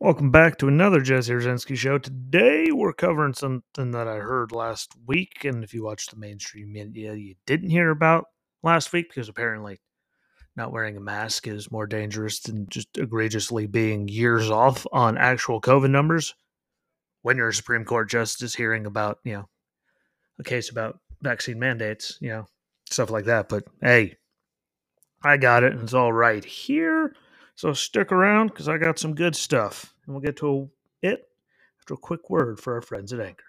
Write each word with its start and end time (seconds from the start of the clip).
Welcome 0.00 0.30
back 0.30 0.58
to 0.58 0.68
another 0.68 1.00
Jesse 1.00 1.32
Rucinski 1.32 1.76
show. 1.76 1.98
Today 1.98 2.70
we're 2.70 2.92
covering 2.92 3.34
something 3.34 3.90
that 3.90 4.06
I 4.06 4.18
heard 4.18 4.52
last 4.52 4.92
week, 5.08 5.44
and 5.44 5.64
if 5.64 5.74
you 5.74 5.82
watched 5.82 6.12
the 6.12 6.16
mainstream 6.16 6.72
media, 6.72 7.14
you 7.14 7.34
didn't 7.46 7.70
hear 7.70 7.90
about 7.90 8.26
last 8.62 8.92
week 8.92 9.08
because 9.08 9.28
apparently 9.28 9.80
not 10.54 10.70
wearing 10.70 10.96
a 10.96 11.00
mask 11.00 11.48
is 11.48 11.72
more 11.72 11.88
dangerous 11.88 12.38
than 12.38 12.68
just 12.70 12.96
egregiously 12.96 13.66
being 13.66 14.06
years 14.06 14.48
off 14.50 14.86
on 14.92 15.18
actual 15.18 15.60
COVID 15.60 15.90
numbers. 15.90 16.32
When 17.22 17.36
you're 17.36 17.48
a 17.48 17.52
Supreme 17.52 17.84
Court 17.84 18.08
justice 18.08 18.54
hearing 18.54 18.86
about, 18.86 19.18
you 19.24 19.32
know, 19.32 19.48
a 20.38 20.44
case 20.44 20.70
about 20.70 21.00
vaccine 21.22 21.58
mandates, 21.58 22.18
you 22.20 22.28
know, 22.28 22.46
stuff 22.88 23.10
like 23.10 23.24
that. 23.24 23.48
But 23.48 23.64
hey, 23.82 24.14
I 25.24 25.38
got 25.38 25.64
it, 25.64 25.72
and 25.72 25.82
it's 25.82 25.92
all 25.92 26.12
right 26.12 26.44
here. 26.44 27.16
So 27.58 27.72
stick 27.72 28.12
around 28.12 28.50
because 28.50 28.68
I 28.68 28.78
got 28.78 29.00
some 29.00 29.16
good 29.16 29.34
stuff, 29.34 29.92
and 30.06 30.14
we'll 30.14 30.22
get 30.22 30.36
to 30.36 30.70
it 31.02 31.28
after 31.80 31.94
a 31.94 31.96
quick 31.96 32.30
word 32.30 32.60
for 32.60 32.74
our 32.74 32.80
friends 32.80 33.12
at 33.12 33.18
Anchor. 33.18 33.42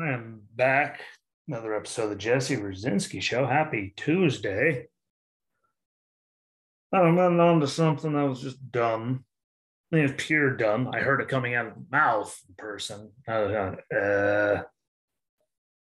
I 0.00 0.08
am 0.08 0.40
back. 0.56 1.02
Another 1.46 1.74
episode 1.74 2.04
of 2.04 2.10
the 2.10 2.16
Jesse 2.16 2.56
Rucinski 2.56 3.20
Show. 3.20 3.44
Happy 3.44 3.92
Tuesday. 3.94 4.88
I'm 6.92 7.16
running 7.16 7.40
on 7.40 7.60
to 7.60 7.68
something 7.68 8.14
that 8.14 8.28
was 8.28 8.40
just 8.40 8.70
dumb. 8.70 9.24
I 9.92 9.96
mean, 9.96 10.04
it's 10.06 10.24
pure 10.24 10.56
dumb. 10.56 10.90
I 10.92 11.00
heard 11.00 11.20
it 11.20 11.28
coming 11.28 11.54
out 11.54 11.66
of 11.66 11.74
the 11.74 11.84
mouth 11.90 12.38
in 12.48 12.54
person. 12.56 13.12
I 13.26 13.32
uh. 13.32 14.62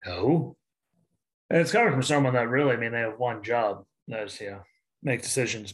And 0.08 1.61
it's 1.61 1.72
coming 1.72 1.94
from 1.94 2.03
someone 2.03 2.33
that 2.33 2.50
really, 2.50 2.73
I 2.73 2.78
mean, 2.78 2.92
they 2.92 3.00
have 3.00 3.17
one 3.17 3.44
job. 3.44 3.86
That's, 4.08 4.39
you 4.39 4.52
know, 4.52 4.61
make 5.02 5.22
decisions 5.22 5.73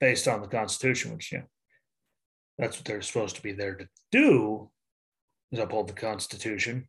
based 0.00 0.28
on 0.28 0.40
the 0.40 0.48
Constitution, 0.48 1.12
which, 1.12 1.32
you 1.32 1.38
know, 1.38 1.44
that's 2.58 2.76
what 2.76 2.84
they're 2.84 3.02
supposed 3.02 3.36
to 3.36 3.42
be 3.42 3.52
there 3.52 3.74
to 3.74 3.88
do, 4.10 4.70
is 5.52 5.58
uphold 5.58 5.88
the 5.88 5.92
Constitution, 5.92 6.88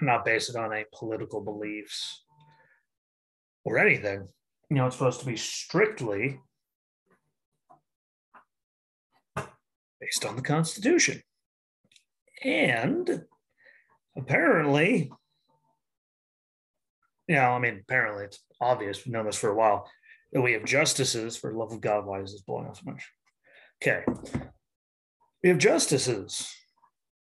not 0.00 0.24
base 0.24 0.48
it 0.48 0.56
on 0.56 0.72
any 0.72 0.84
political 0.92 1.40
beliefs 1.40 2.24
or 3.64 3.78
anything 3.78 4.28
you 4.70 4.76
know, 4.76 4.86
it's 4.86 4.96
supposed 4.96 5.20
to 5.20 5.26
be 5.26 5.36
strictly 5.36 6.40
based 10.00 10.24
on 10.26 10.36
the 10.36 10.42
Constitution. 10.42 11.22
And 12.44 13.24
apparently, 14.16 15.10
you 17.26 17.34
know, 17.34 17.50
I 17.50 17.58
mean, 17.58 17.80
apparently 17.82 18.24
it's 18.24 18.40
obvious, 18.60 19.04
we've 19.04 19.12
known 19.12 19.26
this 19.26 19.36
for 19.36 19.50
a 19.50 19.54
while, 19.54 19.90
that 20.32 20.42
we 20.42 20.52
have 20.52 20.64
justices, 20.64 21.36
for 21.36 21.52
love 21.52 21.72
of 21.72 21.80
God, 21.80 22.06
why 22.06 22.20
is 22.20 22.32
this 22.32 22.42
blowing 22.42 22.66
up 22.66 22.76
so 22.76 22.82
much? 22.84 23.08
Okay. 23.82 24.04
We 25.42 25.48
have 25.48 25.58
justices 25.58 26.52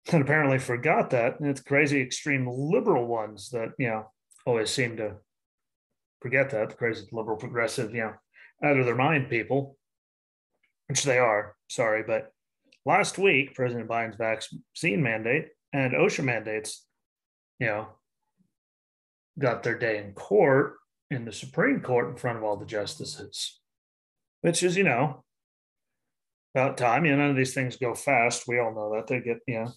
that 0.08 0.22
apparently 0.22 0.60
forgot 0.60 1.12
that. 1.12 1.40
And 1.40 1.50
it's 1.50 1.62
crazy, 1.62 2.02
extreme 2.02 2.48
liberal 2.48 3.08
ones 3.08 3.50
that, 3.52 3.70
you 3.78 3.88
know, 3.88 4.12
always 4.46 4.70
seem 4.70 4.98
to 4.98 5.16
forget 6.22 6.50
that 6.50 6.70
the 6.70 6.76
crazy 6.76 7.08
liberal 7.12 7.38
progressive, 7.38 7.94
you 7.94 8.02
know, 8.02 8.14
out 8.64 8.78
of 8.78 8.86
their 8.86 8.96
mind 8.96 9.30
people, 9.30 9.78
which 10.88 11.04
they 11.04 11.18
are. 11.18 11.56
Sorry, 11.70 12.04
but 12.04 12.32
last 12.86 13.18
week 13.18 13.56
President 13.56 13.90
Biden's 13.90 14.18
vaccine 14.18 15.02
mandate 15.02 15.50
and 15.74 15.94
OSHA 15.94 16.24
mandates, 16.24 16.86
you 17.60 17.68
know, 17.68 17.88
got 19.38 19.64
their 19.64 19.78
day 19.78 19.98
in 19.98 20.14
court 20.14 20.76
in 21.12 21.26
the 21.26 21.32
Supreme 21.32 21.82
Court 21.82 22.10
in 22.10 22.16
front 22.18 22.38
of 22.38 22.44
all 22.44 22.58
the 22.58 22.66
justices, 22.66 23.60
which 24.42 24.64
is, 24.64 24.76
you 24.76 24.84
know, 24.84 25.24
about 26.54 26.78
time. 26.78 27.06
You 27.06 27.12
know, 27.12 27.20
none 27.20 27.32
of 27.32 27.36
these 27.38 27.54
things 27.54 27.78
go 27.78 27.94
fast. 27.96 28.48
We 28.48 28.60
all 28.60 28.74
know 28.74 28.94
that 28.96 29.08
they 29.08 29.22
get, 29.22 29.40
you 29.48 29.64
know, 29.64 29.72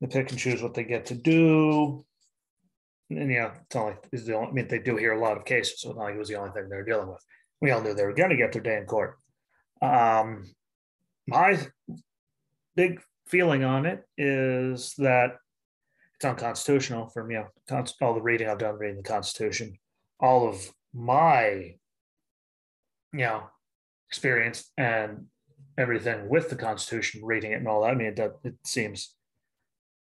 they 0.00 0.06
pick 0.06 0.30
and 0.30 0.38
choose 0.38 0.62
what 0.62 0.74
they 0.74 0.84
get 0.84 1.06
to 1.06 1.14
do 1.14 2.04
and 3.10 3.30
yeah, 3.30 3.52
it's 3.54 3.74
not 3.74 3.86
like 3.86 4.10
the 4.10 4.34
only, 4.34 4.48
I 4.48 4.52
mean, 4.52 4.68
they 4.68 4.78
do 4.78 4.96
hear 4.96 5.12
a 5.12 5.20
lot 5.20 5.36
of 5.36 5.44
cases, 5.44 5.80
so 5.80 5.90
it's 5.90 5.98
not 5.98 6.04
like 6.04 6.14
it 6.14 6.18
was 6.18 6.28
the 6.28 6.36
only 6.36 6.52
thing 6.52 6.68
they're 6.68 6.84
dealing 6.84 7.08
with. 7.08 7.22
We 7.60 7.70
all 7.70 7.80
knew 7.80 7.94
they 7.94 8.04
were 8.04 8.14
going 8.14 8.30
to 8.30 8.36
get 8.36 8.52
their 8.52 8.62
day 8.62 8.76
in 8.76 8.86
court. 8.86 9.18
Um, 9.82 10.50
my 11.26 11.58
big 12.76 13.00
feeling 13.26 13.64
on 13.64 13.86
it 13.86 14.04
is 14.16 14.94
that 14.98 15.36
it's 16.16 16.24
unconstitutional 16.24 17.08
me. 17.24 17.34
You 17.34 17.40
know, 17.40 17.84
all 18.00 18.14
the 18.14 18.22
reading 18.22 18.48
I've 18.48 18.58
done 18.58 18.78
reading 18.78 18.98
the 18.98 19.08
Constitution, 19.08 19.78
all 20.20 20.48
of 20.48 20.70
my, 20.92 21.74
you 23.12 23.18
know, 23.18 23.44
experience 24.08 24.70
and 24.76 25.26
everything 25.76 26.28
with 26.28 26.50
the 26.50 26.56
Constitution, 26.56 27.24
reading 27.24 27.52
it 27.52 27.56
and 27.56 27.68
all 27.68 27.82
that. 27.82 27.90
I 27.90 27.94
mean, 27.94 28.14
it, 28.16 28.32
it 28.44 28.54
seems 28.64 29.14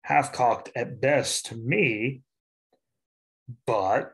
half 0.03 0.33
cocked 0.33 0.71
at 0.75 0.99
best 0.99 1.47
to 1.47 1.55
me 1.55 2.21
but 3.65 4.13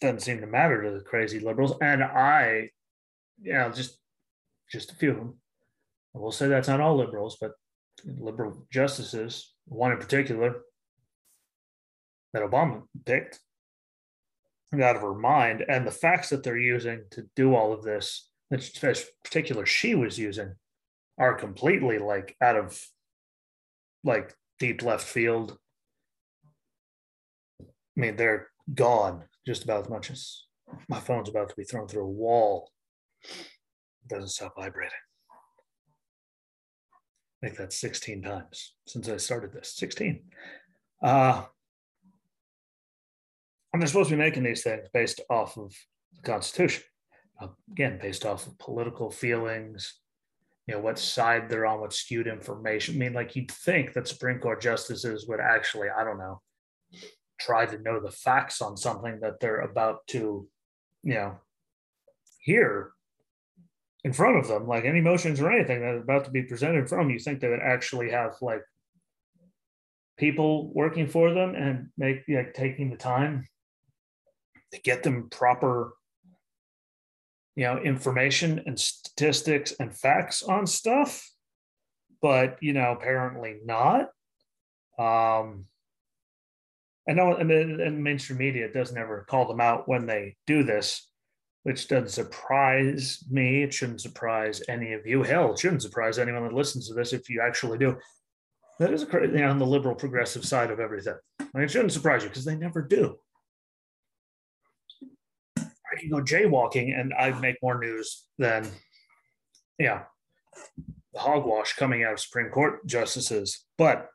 doesn't 0.00 0.20
seem 0.20 0.40
to 0.40 0.46
matter 0.46 0.82
to 0.82 0.90
the 0.90 1.00
crazy 1.00 1.40
liberals. 1.40 1.74
And 1.80 2.02
I, 2.02 2.70
you 3.40 3.52
know, 3.52 3.70
just 3.70 3.98
just 4.70 4.92
a 4.92 4.96
few 4.96 5.10
of 5.10 5.16
them. 5.16 5.34
I 6.14 6.18
will 6.18 6.32
say 6.32 6.48
that's 6.48 6.68
not 6.68 6.80
all 6.80 6.96
liberals, 6.96 7.36
but 7.40 7.52
liberal 8.04 8.66
justices, 8.70 9.54
one 9.66 9.92
in 9.92 9.98
particular 9.98 10.56
that 12.32 12.42
Obama 12.42 12.82
picked, 13.04 13.40
out 14.74 14.96
of 14.96 15.02
her 15.02 15.14
mind. 15.14 15.64
And 15.68 15.86
the 15.86 15.92
facts 15.92 16.28
that 16.30 16.42
they're 16.42 16.58
using 16.58 17.04
to 17.12 17.26
do 17.34 17.54
all 17.54 17.72
of 17.72 17.82
this, 17.82 18.28
in 18.50 18.60
particular 19.24 19.64
she 19.64 19.94
was 19.94 20.18
using, 20.18 20.54
are 21.18 21.34
completely 21.34 21.98
like 21.98 22.36
out 22.42 22.56
of 22.56 22.78
like 24.04 24.34
deep 24.58 24.82
left 24.82 25.04
field 25.04 25.58
I 27.96 28.00
mean, 28.00 28.16
they're 28.16 28.48
gone 28.74 29.24
just 29.46 29.64
about 29.64 29.84
as 29.84 29.90
much 29.90 30.10
as 30.10 30.42
my 30.88 31.00
phone's 31.00 31.28
about 31.28 31.48
to 31.48 31.56
be 31.56 31.64
thrown 31.64 31.88
through 31.88 32.04
a 32.04 32.08
wall. 32.08 32.70
It 33.24 34.08
doesn't 34.08 34.28
stop 34.28 34.54
vibrating. 34.56 34.92
I 37.42 37.46
think 37.46 37.58
that's 37.58 37.78
16 37.78 38.22
times 38.22 38.74
since 38.86 39.08
I 39.08 39.16
started 39.18 39.52
this. 39.52 39.74
16. 39.76 40.22
Uh, 41.02 41.44
and 43.72 43.82
they're 43.82 43.86
supposed 43.88 44.08
to 44.10 44.16
be 44.16 44.22
making 44.22 44.42
these 44.42 44.62
things 44.62 44.88
based 44.92 45.20
off 45.28 45.58
of 45.58 45.74
the 46.14 46.22
Constitution. 46.22 46.82
Uh, 47.40 47.48
again, 47.70 47.98
based 48.00 48.24
off 48.24 48.46
of 48.46 48.58
political 48.58 49.10
feelings, 49.10 50.00
you 50.66 50.74
know, 50.74 50.80
what 50.80 50.98
side 50.98 51.48
they're 51.48 51.66
on, 51.66 51.80
what 51.80 51.92
skewed 51.92 52.26
information. 52.26 52.94
I 52.94 52.98
mean, 52.98 53.12
like 53.12 53.36
you'd 53.36 53.50
think 53.50 53.92
that 53.92 54.08
Supreme 54.08 54.38
Court 54.38 54.60
justices 54.60 55.26
would 55.28 55.40
actually, 55.40 55.88
I 55.90 56.02
don't 56.02 56.18
know, 56.18 56.40
try 57.38 57.66
to 57.66 57.78
know 57.78 58.00
the 58.00 58.10
facts 58.10 58.60
on 58.60 58.76
something 58.76 59.20
that 59.20 59.40
they're 59.40 59.60
about 59.60 60.06
to, 60.08 60.48
you 61.02 61.14
know, 61.14 61.38
hear 62.38 62.92
in 64.04 64.12
front 64.12 64.36
of 64.36 64.46
them, 64.46 64.66
like 64.68 64.84
any 64.84 65.00
motions 65.00 65.40
or 65.40 65.50
anything 65.50 65.80
that's 65.80 66.02
about 66.02 66.24
to 66.24 66.30
be 66.30 66.42
presented 66.42 66.88
from, 66.88 67.10
you 67.10 67.18
think 67.18 67.40
they 67.40 67.48
would 67.48 67.60
actually 67.60 68.10
have 68.10 68.34
like 68.40 68.62
people 70.16 70.72
working 70.72 71.06
for 71.06 71.32
them 71.34 71.54
and 71.54 71.88
make 71.98 72.22
like 72.28 72.54
taking 72.54 72.90
the 72.90 72.96
time 72.96 73.46
to 74.72 74.80
get 74.80 75.02
them 75.02 75.28
proper 75.30 75.94
you 77.54 77.64
know 77.64 77.78
information 77.78 78.62
and 78.66 78.78
statistics 78.78 79.72
and 79.78 79.96
facts 79.96 80.42
on 80.42 80.66
stuff 80.66 81.30
but 82.22 82.56
you 82.60 82.72
know 82.72 82.92
apparently 82.92 83.58
not. 83.64 84.08
Um 84.98 85.66
I 87.08 87.12
know 87.12 87.36
in, 87.36 87.50
in 87.50 88.02
mainstream 88.02 88.38
media 88.38 88.72
doesn't 88.72 88.98
ever 88.98 89.24
call 89.28 89.46
them 89.46 89.60
out 89.60 89.88
when 89.88 90.06
they 90.06 90.36
do 90.46 90.64
this, 90.64 91.08
which 91.62 91.86
doesn't 91.86 92.10
surprise 92.10 93.24
me. 93.30 93.62
It 93.62 93.72
shouldn't 93.72 94.00
surprise 94.00 94.60
any 94.68 94.92
of 94.92 95.06
you. 95.06 95.22
Hell, 95.22 95.52
it 95.52 95.58
shouldn't 95.58 95.82
surprise 95.82 96.18
anyone 96.18 96.42
that 96.42 96.52
listens 96.52 96.88
to 96.88 96.94
this 96.94 97.12
if 97.12 97.30
you 97.30 97.40
actually 97.40 97.78
do. 97.78 97.96
That 98.80 98.92
is 98.92 99.04
a, 99.04 99.06
you 99.06 99.28
know, 99.28 99.50
on 99.50 99.58
the 99.58 99.66
liberal 99.66 99.94
progressive 99.94 100.44
side 100.44 100.70
of 100.70 100.80
everything. 100.80 101.14
I 101.40 101.44
mean, 101.54 101.64
it 101.64 101.70
shouldn't 101.70 101.92
surprise 101.92 102.24
you 102.24 102.28
because 102.28 102.44
they 102.44 102.56
never 102.56 102.82
do. 102.82 103.16
I 105.58 105.98
can 105.98 106.10
go 106.10 106.16
jaywalking 106.16 106.98
and 106.98 107.14
I 107.14 107.30
make 107.38 107.56
more 107.62 107.78
news 107.78 108.26
than, 108.36 108.66
yeah, 109.78 110.02
the 111.14 111.20
hogwash 111.20 111.74
coming 111.74 112.02
out 112.02 112.14
of 112.14 112.20
Supreme 112.20 112.50
Court 112.50 112.84
justices. 112.84 113.64
But 113.78 114.08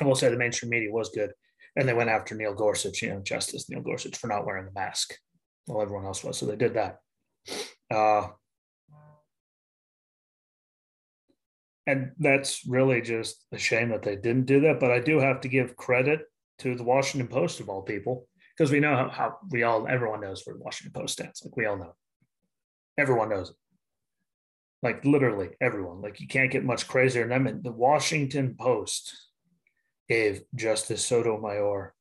I 0.00 0.04
will 0.04 0.14
say 0.14 0.30
the 0.30 0.36
mainstream 0.36 0.70
media 0.70 0.90
was 0.90 1.10
good 1.10 1.32
and 1.76 1.88
they 1.88 1.94
went 1.94 2.10
after 2.10 2.34
Neil 2.34 2.54
Gorsuch, 2.54 3.02
you 3.02 3.10
know, 3.10 3.20
Justice 3.20 3.68
Neil 3.68 3.80
Gorsuch 3.80 4.16
for 4.16 4.28
not 4.28 4.46
wearing 4.46 4.66
the 4.66 4.72
mask. 4.72 5.14
while 5.66 5.82
everyone 5.82 6.04
else 6.04 6.22
was, 6.22 6.38
so 6.38 6.46
they 6.46 6.56
did 6.56 6.74
that. 6.74 6.98
Uh, 7.90 8.28
and 11.86 12.12
that's 12.18 12.66
really 12.66 13.00
just 13.02 13.44
a 13.52 13.58
shame 13.58 13.90
that 13.90 14.02
they 14.02 14.16
didn't 14.16 14.46
do 14.46 14.60
that. 14.60 14.80
But 14.80 14.90
I 14.90 15.00
do 15.00 15.18
have 15.18 15.40
to 15.42 15.48
give 15.48 15.76
credit 15.76 16.22
to 16.60 16.74
the 16.74 16.84
Washington 16.84 17.28
Post 17.28 17.60
of 17.60 17.68
all 17.68 17.82
people 17.82 18.26
because 18.56 18.70
we 18.70 18.80
know 18.80 18.94
how, 18.94 19.08
how, 19.08 19.38
we 19.50 19.64
all 19.64 19.86
everyone 19.86 20.20
knows 20.20 20.42
where 20.44 20.56
the 20.56 20.62
Washington 20.62 20.98
Post 20.98 21.14
stands. 21.14 21.42
Like 21.44 21.56
we 21.56 21.66
all 21.66 21.76
know, 21.76 21.94
everyone 22.96 23.28
knows 23.28 23.50
it. 23.50 23.56
Like 24.82 25.04
literally 25.04 25.50
everyone. 25.60 26.00
Like 26.00 26.20
you 26.20 26.28
can't 26.28 26.50
get 26.50 26.64
much 26.64 26.88
crazier 26.88 27.22
than 27.22 27.30
them. 27.30 27.46
And 27.46 27.64
the 27.64 27.72
Washington 27.72 28.54
Post 28.58 29.14
gave 30.08 30.42
Justice 30.54 31.04
Sotomayor 31.04 31.94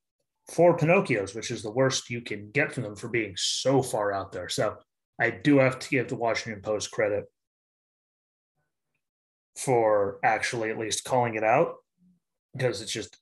four 0.51 0.77
Pinocchios, 0.77 1.35
which 1.35 1.51
is 1.51 1.63
the 1.63 1.71
worst 1.71 2.09
you 2.09 2.21
can 2.21 2.51
get 2.51 2.73
from 2.73 2.83
them 2.83 2.95
for 2.95 3.07
being 3.07 3.33
so 3.37 3.81
far 3.81 4.11
out 4.11 4.31
there. 4.31 4.49
So 4.49 4.75
I 5.19 5.29
do 5.29 5.59
have 5.59 5.79
to 5.79 5.89
give 5.89 6.09
the 6.09 6.15
Washington 6.15 6.61
Post 6.61 6.91
credit 6.91 7.25
for 9.57 10.19
actually 10.23 10.69
at 10.69 10.79
least 10.79 11.03
calling 11.03 11.35
it 11.35 11.43
out 11.43 11.75
because 12.53 12.81
it's 12.81 12.91
just 12.91 13.17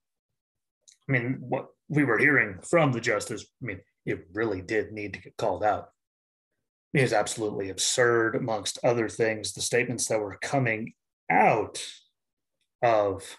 I 1.10 1.12
mean, 1.12 1.38
what 1.42 1.68
we 1.89 2.06
were 2.06 2.18
hearing 2.18 2.60
from 2.62 2.92
the 2.92 3.01
justice, 3.01 3.45
I 3.62 3.66
mean, 3.66 3.81
it 4.06 4.27
really 4.34 4.62
did 4.62 4.94
need 4.94 5.13
to 5.13 5.22
get 5.22 5.36
called 5.38 5.63
out. 5.63 5.89
It 6.94 7.01
is 7.01 7.12
absolutely 7.12 7.69
absurd, 7.69 8.36
amongst 8.36 8.80
other 8.84 9.10
things, 9.10 9.51
the 9.51 9.62
statements 9.62 10.07
that 10.07 10.19
were 10.19 10.38
coming 10.42 10.94
out 11.30 11.84
of 12.81 13.38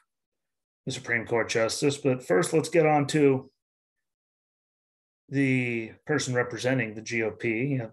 the 0.87 0.93
Supreme 0.93 1.27
Court 1.27 1.49
justice. 1.49 1.97
But 1.97 2.27
first, 2.27 2.53
let's 2.53 2.69
get 2.69 2.87
on 2.87 3.07
to 3.09 3.51
the 5.29 5.93
person 6.07 6.35
representing 6.35 6.95
the 6.95 7.03
GOP, 7.03 7.71
you 7.71 7.79
know, 7.79 7.91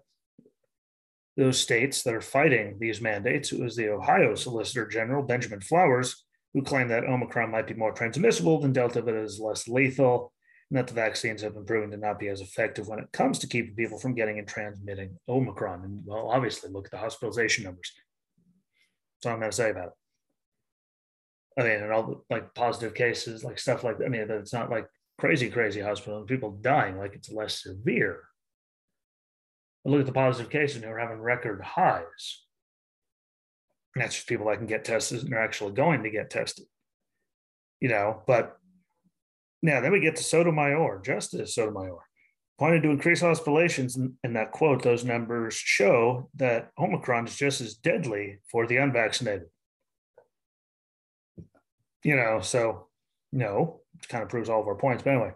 those 1.36 1.58
states 1.58 2.02
that 2.02 2.14
are 2.14 2.20
fighting 2.20 2.76
these 2.78 3.00
mandates. 3.00 3.52
It 3.52 3.60
was 3.60 3.76
the 3.76 3.88
Ohio 3.88 4.34
Solicitor 4.34 4.86
General, 4.86 5.22
Benjamin 5.22 5.60
Flowers, 5.60 6.24
who 6.52 6.62
claimed 6.62 6.90
that 6.90 7.04
Omicron 7.04 7.50
might 7.50 7.66
be 7.66 7.74
more 7.74 7.92
transmissible 7.92 8.60
than 8.60 8.72
Delta, 8.72 9.00
but 9.00 9.14
is 9.14 9.40
less 9.40 9.68
lethal, 9.68 10.32
and 10.70 10.76
that 10.76 10.86
the 10.86 10.94
vaccines 10.94 11.40
have 11.42 11.54
been 11.54 11.64
proven 11.64 11.90
to 11.92 11.96
not 11.96 12.18
be 12.18 12.28
as 12.28 12.40
effective 12.40 12.88
when 12.88 12.98
it 12.98 13.10
comes 13.12 13.38
to 13.38 13.46
keeping 13.46 13.74
people 13.74 13.98
from 13.98 14.14
getting 14.14 14.38
and 14.38 14.48
transmitting 14.48 15.16
Omicron. 15.28 15.84
And 15.84 16.02
well, 16.04 16.28
obviously, 16.28 16.70
look 16.70 16.86
at 16.86 16.90
the 16.90 16.98
hospitalization 16.98 17.64
numbers. 17.64 17.92
That's 19.16 19.26
all 19.26 19.34
I'm 19.34 19.40
going 19.40 19.50
to 19.50 19.56
say 19.56 19.70
about 19.70 19.88
it. 19.88 19.92
I 21.58 21.62
mean, 21.62 21.82
and 21.82 21.92
all 21.92 22.06
the 22.06 22.34
like 22.34 22.54
positive 22.54 22.94
cases, 22.94 23.44
like 23.44 23.58
stuff 23.58 23.84
like 23.84 23.98
that. 23.98 24.06
I 24.06 24.08
mean, 24.08 24.26
it's 24.30 24.52
not 24.52 24.70
like 24.70 24.86
crazy, 25.18 25.50
crazy 25.50 25.80
hospital 25.80 26.18
and 26.18 26.26
people 26.26 26.58
dying, 26.60 26.98
like 26.98 27.14
it's 27.14 27.30
less 27.30 27.62
severe. 27.62 28.22
But 29.84 29.90
look 29.90 30.00
at 30.00 30.06
the 30.06 30.12
positive 30.12 30.50
cases, 30.50 30.82
and 30.82 30.90
we're 30.90 30.98
having 30.98 31.20
record 31.20 31.62
highs. 31.62 32.44
And 33.94 34.04
that's 34.04 34.14
just 34.14 34.28
people 34.28 34.46
that 34.46 34.58
can 34.58 34.66
get 34.66 34.84
tested 34.84 35.24
and 35.24 35.34
are 35.34 35.42
actually 35.42 35.72
going 35.72 36.02
to 36.04 36.10
get 36.10 36.30
tested. 36.30 36.66
You 37.80 37.88
know, 37.88 38.22
but 38.26 38.56
now 39.62 39.80
then 39.80 39.92
we 39.92 40.00
get 40.00 40.16
to 40.16 40.22
Sotomayor, 40.22 41.02
Justice 41.04 41.54
Sotomayor, 41.54 41.98
pointed 42.58 42.82
to 42.82 42.90
increased 42.90 43.22
hospitalizations. 43.22 43.96
In 44.22 44.32
that 44.34 44.52
quote, 44.52 44.82
those 44.82 45.04
numbers 45.04 45.54
show 45.54 46.30
that 46.36 46.70
Omicron 46.78 47.26
is 47.26 47.36
just 47.36 47.60
as 47.60 47.74
deadly 47.74 48.38
for 48.50 48.66
the 48.66 48.76
unvaccinated. 48.76 49.48
You 52.02 52.16
know, 52.16 52.40
so 52.40 52.88
no, 53.32 53.80
it 53.98 54.08
kind 54.08 54.22
of 54.22 54.30
proves 54.30 54.48
all 54.48 54.60
of 54.60 54.66
our 54.66 54.74
points. 54.74 55.02
But 55.02 55.10
anyway, 55.10 55.32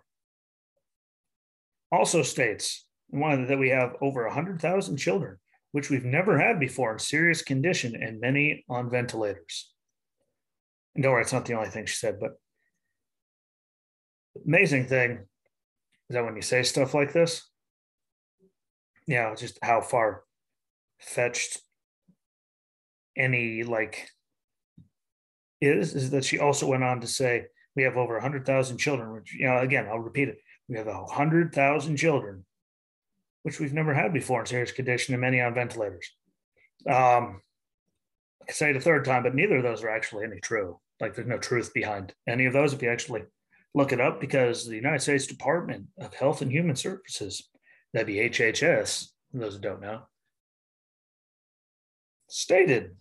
also 1.92 2.22
states 2.22 2.86
one 3.08 3.46
that 3.46 3.58
we 3.58 3.68
have 3.68 3.96
over 4.00 4.24
100,000 4.24 4.96
children 4.96 5.38
which 5.74 5.90
we've 5.90 6.04
never 6.04 6.38
had 6.38 6.60
before 6.60 6.92
in 6.92 7.00
serious 7.00 7.42
condition 7.42 8.00
and 8.00 8.20
many 8.20 8.64
on 8.68 8.88
ventilators. 8.88 9.72
And 10.94 11.02
don't 11.02 11.10
worry, 11.10 11.22
it's 11.22 11.32
not 11.32 11.46
the 11.46 11.54
only 11.54 11.68
thing 11.68 11.86
she 11.86 11.96
said, 11.96 12.20
but 12.20 12.34
amazing 14.46 14.86
thing 14.86 15.26
is 16.08 16.14
that 16.14 16.24
when 16.24 16.36
you 16.36 16.42
say 16.42 16.62
stuff 16.62 16.94
like 16.94 17.12
this, 17.12 17.50
you 19.08 19.16
know, 19.16 19.34
just 19.36 19.58
how 19.62 19.80
far 19.80 20.22
fetched 21.00 21.60
any 23.16 23.64
like 23.64 24.08
is, 25.66 25.94
is 25.94 26.10
that 26.10 26.24
she 26.24 26.38
also 26.38 26.66
went 26.66 26.84
on 26.84 27.00
to 27.00 27.06
say 27.06 27.46
we 27.76 27.82
have 27.82 27.96
over 27.96 28.14
100,000 28.14 28.78
children, 28.78 29.12
which, 29.12 29.34
you 29.34 29.46
know, 29.46 29.58
again, 29.58 29.86
I'll 29.88 29.98
repeat 29.98 30.28
it. 30.28 30.38
We 30.68 30.76
have 30.76 30.86
100,000 30.86 31.96
children 31.96 32.44
which 33.44 33.60
we've 33.60 33.74
never 33.74 33.94
had 33.94 34.12
before 34.12 34.40
in 34.40 34.46
serious 34.46 34.72
condition 34.72 35.14
and 35.14 35.20
many 35.20 35.40
on 35.40 35.54
ventilators. 35.54 36.10
Um, 36.88 37.42
I 38.48 38.52
say 38.52 38.70
it 38.70 38.76
a 38.76 38.80
third 38.80 39.04
time, 39.04 39.22
but 39.22 39.34
neither 39.34 39.58
of 39.58 39.62
those 39.62 39.84
are 39.84 39.90
actually 39.90 40.24
any 40.24 40.40
true. 40.40 40.80
Like 40.98 41.14
there's 41.14 41.28
no 41.28 41.38
truth 41.38 41.72
behind 41.74 42.14
any 42.26 42.46
of 42.46 42.54
those 42.54 42.72
if 42.72 42.82
you 42.82 42.88
actually 42.88 43.22
look 43.74 43.92
it 43.92 44.00
up, 44.00 44.20
because 44.20 44.66
the 44.66 44.76
United 44.76 45.02
States 45.02 45.26
Department 45.26 45.86
of 45.98 46.14
Health 46.14 46.40
and 46.40 46.50
Human 46.50 46.74
Services, 46.74 47.50
that'd 47.92 48.06
be 48.06 48.30
HHS, 48.30 49.08
those 49.34 49.56
who 49.56 49.60
don't 49.60 49.82
know, 49.82 50.02
stated 52.28 52.96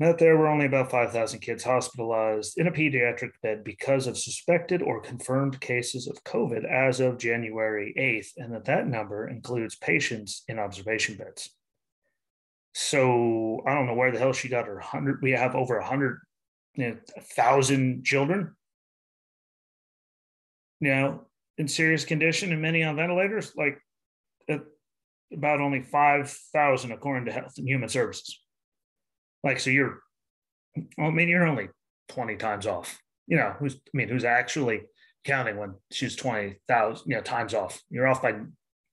that 0.00 0.16
there 0.16 0.38
were 0.38 0.46
only 0.46 0.64
about 0.64 0.90
5,000 0.90 1.40
kids 1.40 1.62
hospitalized 1.62 2.56
in 2.56 2.66
a 2.66 2.72
pediatric 2.72 3.32
bed 3.42 3.62
because 3.62 4.06
of 4.06 4.16
suspected 4.16 4.80
or 4.80 4.98
confirmed 4.98 5.60
cases 5.60 6.08
of 6.08 6.24
COVID 6.24 6.64
as 6.64 7.00
of 7.00 7.18
January 7.18 7.94
8th, 7.98 8.30
and 8.38 8.54
that 8.54 8.64
that 8.64 8.88
number 8.88 9.28
includes 9.28 9.76
patients 9.76 10.42
in 10.48 10.58
observation 10.58 11.16
beds. 11.16 11.50
So 12.72 13.62
I 13.66 13.74
don't 13.74 13.86
know 13.86 13.94
where 13.94 14.10
the 14.10 14.18
hell 14.18 14.32
she 14.32 14.48
got 14.48 14.66
her 14.66 14.76
100. 14.76 15.20
We 15.20 15.32
have 15.32 15.54
over 15.54 15.78
100, 15.78 16.20
you 16.76 16.98
know, 17.36 18.02
children, 18.02 18.56
you 20.80 20.94
know, 20.94 21.26
in 21.58 21.68
serious 21.68 22.06
condition 22.06 22.52
and 22.52 22.62
many 22.62 22.82
on 22.84 22.96
ventilators, 22.96 23.52
like 23.54 23.78
uh, 24.48 24.58
about 25.30 25.60
only 25.60 25.82
5,000 25.82 26.90
according 26.92 27.26
to 27.26 27.32
Health 27.32 27.52
and 27.58 27.68
Human 27.68 27.90
Services. 27.90 28.40
Like, 29.42 29.60
so 29.60 29.70
you're, 29.70 30.00
I 30.98 31.10
mean, 31.10 31.28
you're 31.28 31.46
only 31.46 31.68
20 32.08 32.36
times 32.36 32.66
off. 32.66 33.00
You 33.26 33.36
know, 33.36 33.54
who's, 33.58 33.74
I 33.74 33.90
mean, 33.94 34.08
who's 34.08 34.24
actually 34.24 34.82
counting 35.24 35.56
when 35.56 35.74
she's 35.90 36.16
20,000, 36.16 37.08
you 37.08 37.16
know, 37.16 37.22
times 37.22 37.54
off? 37.54 37.80
You're 37.90 38.06
off 38.06 38.22
by 38.22 38.40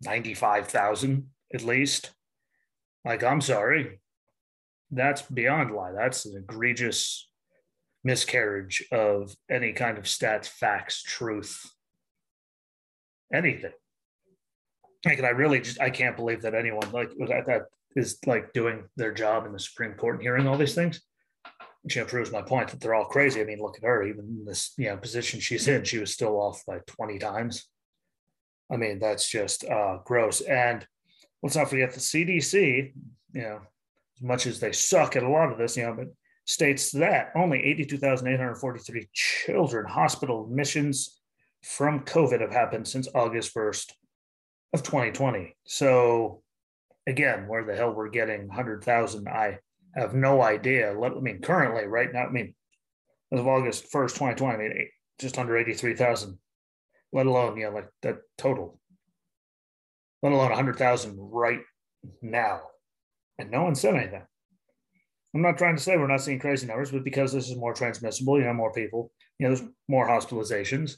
95,000 0.03 1.27
at 1.53 1.63
least. 1.63 2.11
Like, 3.03 3.23
I'm 3.23 3.41
sorry. 3.41 3.99
That's 4.91 5.21
beyond 5.21 5.71
lie. 5.71 5.91
That's 5.91 6.25
an 6.25 6.37
egregious 6.37 7.29
miscarriage 8.03 8.85
of 8.91 9.35
any 9.49 9.73
kind 9.73 9.97
of 9.97 10.05
stats, 10.05 10.47
facts, 10.47 11.03
truth, 11.03 11.69
anything. 13.33 13.73
Like, 15.05 15.21
I 15.23 15.29
really 15.29 15.59
just, 15.59 15.81
I 15.81 15.89
can't 15.89 16.15
believe 16.15 16.41
that 16.43 16.55
anyone 16.55 16.91
like 16.91 17.11
was 17.17 17.31
at 17.31 17.47
that 17.47 17.63
is 17.97 18.19
like 18.25 18.53
doing 18.53 18.83
their 18.95 19.11
job 19.11 19.45
in 19.45 19.51
the 19.51 19.59
Supreme 19.59 19.93
Court 19.93 20.15
and 20.15 20.23
hearing 20.23 20.47
all 20.47 20.57
these 20.57 20.75
things. 20.75 21.01
She 21.89 22.01
proves 22.03 22.31
my 22.31 22.41
point 22.41 22.69
that 22.69 22.79
they're 22.79 22.93
all 22.93 23.05
crazy. 23.05 23.41
I 23.41 23.45
mean, 23.45 23.59
look 23.59 23.77
at 23.77 23.83
her, 23.83 24.03
even 24.03 24.45
this 24.45 24.73
you 24.77 24.89
know 24.89 24.97
position 24.97 25.39
she's 25.39 25.67
in, 25.67 25.83
she 25.83 25.97
was 25.97 26.13
still 26.13 26.35
off 26.39 26.63
by 26.65 26.79
20 26.85 27.17
times. 27.17 27.65
I 28.71 28.77
mean, 28.77 28.99
that's 28.99 29.29
just 29.29 29.63
uh, 29.65 29.99
gross. 30.03 30.41
And 30.41 30.85
let's 31.41 31.55
not 31.55 31.69
forget 31.69 31.93
the 31.93 31.99
CDC, 31.99 32.93
you 33.33 33.41
know, 33.41 33.61
as 34.17 34.21
much 34.21 34.45
as 34.45 34.59
they 34.59 34.73
suck 34.73 35.15
at 35.15 35.23
a 35.23 35.29
lot 35.29 35.51
of 35.51 35.57
this, 35.57 35.77
you 35.77 35.83
know, 35.83 35.93
but 35.93 36.07
states 36.45 36.91
that 36.91 37.31
only 37.35 37.63
82,843 37.63 39.07
children 39.13 39.85
hospital 39.85 40.45
admissions 40.45 41.19
from 41.63 42.01
COVID 42.01 42.41
have 42.41 42.51
happened 42.51 42.87
since 42.87 43.07
August 43.15 43.55
1st 43.55 43.93
of 44.73 44.83
2020. 44.83 45.55
So 45.65 46.41
again, 47.07 47.47
where 47.47 47.63
the 47.63 47.75
hell 47.75 47.93
we're 47.93 48.09
getting 48.09 48.47
100,000, 48.47 49.27
I 49.27 49.59
have 49.95 50.13
no 50.13 50.43
idea. 50.43 50.93
Let, 50.97 51.13
I 51.13 51.19
mean, 51.19 51.41
currently, 51.41 51.85
right 51.85 52.11
now, 52.13 52.25
I 52.25 52.29
mean, 52.29 52.53
as 53.31 53.39
of 53.39 53.47
August 53.47 53.91
1st, 53.91 54.13
2020, 54.13 54.53
I 54.53 54.57
mean, 54.57 54.87
just 55.19 55.39
under 55.39 55.57
83,000, 55.57 56.37
let 57.13 57.25
alone, 57.25 57.57
you 57.57 57.65
know, 57.65 57.75
like 57.75 57.87
the 58.01 58.19
total, 58.37 58.79
let 60.21 60.33
alone 60.33 60.49
100,000 60.49 61.15
right 61.17 61.61
now. 62.21 62.61
And 63.39 63.49
no 63.49 63.63
one 63.63 63.75
said 63.75 63.95
anything. 63.95 64.23
I'm 65.33 65.41
not 65.41 65.57
trying 65.57 65.75
to 65.75 65.81
say 65.81 65.97
we're 65.97 66.07
not 66.07 66.21
seeing 66.21 66.39
crazy 66.39 66.67
numbers, 66.67 66.91
but 66.91 67.03
because 67.03 67.31
this 67.31 67.49
is 67.49 67.57
more 67.57 67.73
transmissible, 67.73 68.39
you 68.39 68.45
know, 68.45 68.53
more 68.53 68.73
people, 68.73 69.11
you 69.39 69.47
know, 69.47 69.55
there's 69.55 69.69
more 69.87 70.07
hospitalizations. 70.07 70.97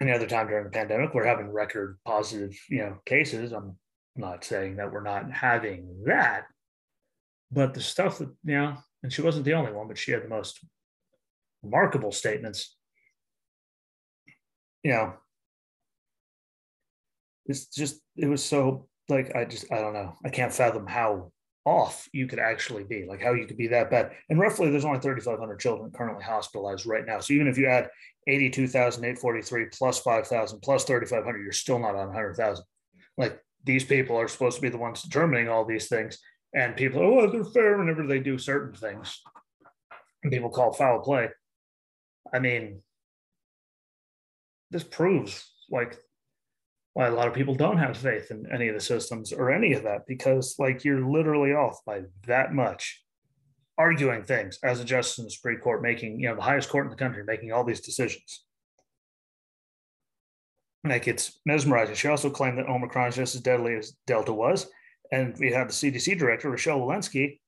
Any 0.00 0.12
other 0.12 0.26
time 0.26 0.48
during 0.48 0.64
the 0.64 0.70
pandemic, 0.70 1.14
we're 1.14 1.24
having 1.24 1.50
record 1.50 1.98
positive, 2.04 2.54
you 2.68 2.78
know, 2.78 2.98
cases. 3.06 3.52
I'm 3.52 3.78
not 4.16 4.44
saying 4.44 4.76
that 4.76 4.92
we're 4.92 5.02
not 5.02 5.30
having 5.30 6.04
that, 6.06 6.44
but 7.50 7.74
the 7.74 7.80
stuff 7.80 8.18
that, 8.18 8.30
you 8.44 8.56
know, 8.56 8.76
and 9.02 9.12
she 9.12 9.22
wasn't 9.22 9.44
the 9.44 9.54
only 9.54 9.72
one, 9.72 9.88
but 9.88 9.98
she 9.98 10.12
had 10.12 10.24
the 10.24 10.28
most 10.28 10.64
remarkable 11.62 12.12
statements. 12.12 12.76
You 14.82 14.92
know, 14.92 15.14
it's 17.46 17.66
just 17.66 18.00
it 18.16 18.26
was 18.26 18.44
so 18.44 18.88
like 19.08 19.34
I 19.34 19.44
just 19.44 19.70
I 19.72 19.76
don't 19.76 19.94
know. 19.94 20.14
I 20.24 20.28
can't 20.30 20.52
fathom 20.52 20.86
how 20.86 21.32
off 21.66 22.08
you 22.12 22.26
could 22.26 22.38
actually 22.38 22.84
be, 22.84 23.06
like 23.06 23.22
how 23.22 23.32
you 23.32 23.46
could 23.46 23.56
be 23.56 23.68
that 23.68 23.90
bad. 23.90 24.12
And 24.28 24.38
roughly, 24.38 24.70
there's 24.70 24.84
only 24.84 25.00
3,500 25.00 25.58
children 25.58 25.90
currently 25.90 26.22
hospitalized 26.22 26.86
right 26.86 27.06
now. 27.06 27.20
So 27.20 27.32
even 27.32 27.48
if 27.48 27.56
you 27.56 27.66
add 27.66 27.88
82,843 28.28 29.66
plus 29.72 29.98
5,000 30.00 30.60
plus 30.60 30.84
3,500, 30.84 31.42
you're 31.42 31.52
still 31.52 31.78
not 31.78 31.96
on 31.96 32.08
100,000. 32.08 32.64
Like 33.16 33.40
these 33.64 33.84
people 33.84 34.16
are 34.16 34.28
supposed 34.28 34.56
to 34.56 34.62
be 34.62 34.68
the 34.68 34.78
ones 34.78 35.02
determining 35.02 35.48
all 35.48 35.64
these 35.64 35.88
things. 35.88 36.18
And 36.54 36.76
people, 36.76 37.00
oh, 37.02 37.30
they're 37.30 37.44
fair 37.44 37.78
whenever 37.78 38.06
they 38.06 38.20
do 38.20 38.38
certain 38.38 38.74
things. 38.74 39.20
And 40.22 40.32
people 40.32 40.50
call 40.50 40.72
foul 40.72 41.00
play. 41.00 41.30
I 42.32 42.38
mean, 42.38 42.82
this 44.70 44.84
proves 44.84 45.50
like 45.70 45.96
why 46.94 47.08
a 47.08 47.12
lot 47.12 47.28
of 47.28 47.34
people 47.34 47.54
don't 47.54 47.78
have 47.78 47.96
faith 47.96 48.30
in 48.30 48.46
any 48.52 48.68
of 48.68 48.74
the 48.74 48.80
systems 48.80 49.32
or 49.32 49.50
any 49.50 49.72
of 49.72 49.82
that 49.82 50.06
because 50.06 50.56
like 50.58 50.84
you're 50.84 51.06
literally 51.06 51.52
off 51.52 51.78
by 51.84 52.02
that 52.26 52.52
much 52.52 53.02
arguing 53.76 54.22
things 54.22 54.58
as 54.62 54.80
a 54.80 54.84
justice 54.84 55.18
in 55.18 55.24
the 55.24 55.30
supreme 55.30 55.58
court 55.58 55.82
making 55.82 56.20
you 56.20 56.28
know 56.28 56.36
the 56.36 56.42
highest 56.42 56.68
court 56.68 56.86
in 56.86 56.90
the 56.90 56.96
country 56.96 57.24
making 57.24 57.52
all 57.52 57.64
these 57.64 57.80
decisions 57.80 58.44
like 60.84 61.08
it's 61.08 61.40
mesmerizing 61.46 61.94
she 61.94 62.08
also 62.08 62.30
claimed 62.30 62.58
that 62.58 62.68
omicron 62.68 63.08
is 63.08 63.16
just 63.16 63.34
as 63.34 63.40
deadly 63.40 63.74
as 63.74 63.92
delta 64.06 64.32
was 64.32 64.68
and 65.12 65.36
we 65.38 65.50
had 65.50 65.68
the 65.68 65.72
cdc 65.72 66.18
director 66.18 66.50
rochelle 66.50 66.80
walensky 66.80 67.38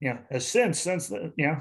you 0.00 0.08
know 0.08 0.18
has 0.30 0.46
since 0.46 0.80
since 0.80 1.08
the 1.08 1.32
you 1.36 1.46
know 1.46 1.60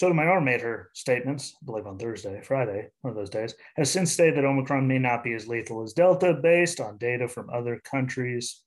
Sotomayor 0.00 0.40
made 0.40 0.62
her 0.62 0.88
statements, 0.94 1.54
I 1.60 1.66
believe 1.66 1.86
on 1.86 1.98
Thursday, 1.98 2.40
Friday, 2.42 2.88
one 3.02 3.10
of 3.10 3.16
those 3.16 3.28
days, 3.28 3.54
has 3.76 3.90
since 3.90 4.10
stated 4.10 4.36
that 4.36 4.46
Omicron 4.46 4.88
may 4.88 4.98
not 4.98 5.22
be 5.22 5.34
as 5.34 5.46
lethal 5.46 5.82
as 5.82 5.92
Delta 5.92 6.32
based 6.32 6.80
on 6.80 6.96
data 6.96 7.28
from 7.28 7.50
other 7.50 7.78
countries. 7.84 8.62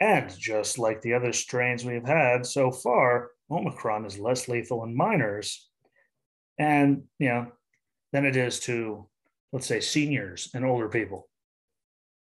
And 0.00 0.30
just 0.38 0.78
like 0.78 1.02
the 1.02 1.14
other 1.14 1.32
strains 1.32 1.84
we've 1.84 2.06
had 2.06 2.46
so 2.46 2.70
far, 2.70 3.30
Omicron 3.50 4.06
is 4.06 4.16
less 4.16 4.46
lethal 4.46 4.84
in 4.84 4.96
minors 4.96 5.68
and, 6.56 7.02
you 7.18 7.28
know, 7.28 7.46
than 8.12 8.24
it 8.24 8.36
is 8.36 8.60
to, 8.60 9.08
let's 9.52 9.66
say, 9.66 9.80
seniors 9.80 10.50
and 10.54 10.64
older 10.64 10.88
people. 10.88 11.28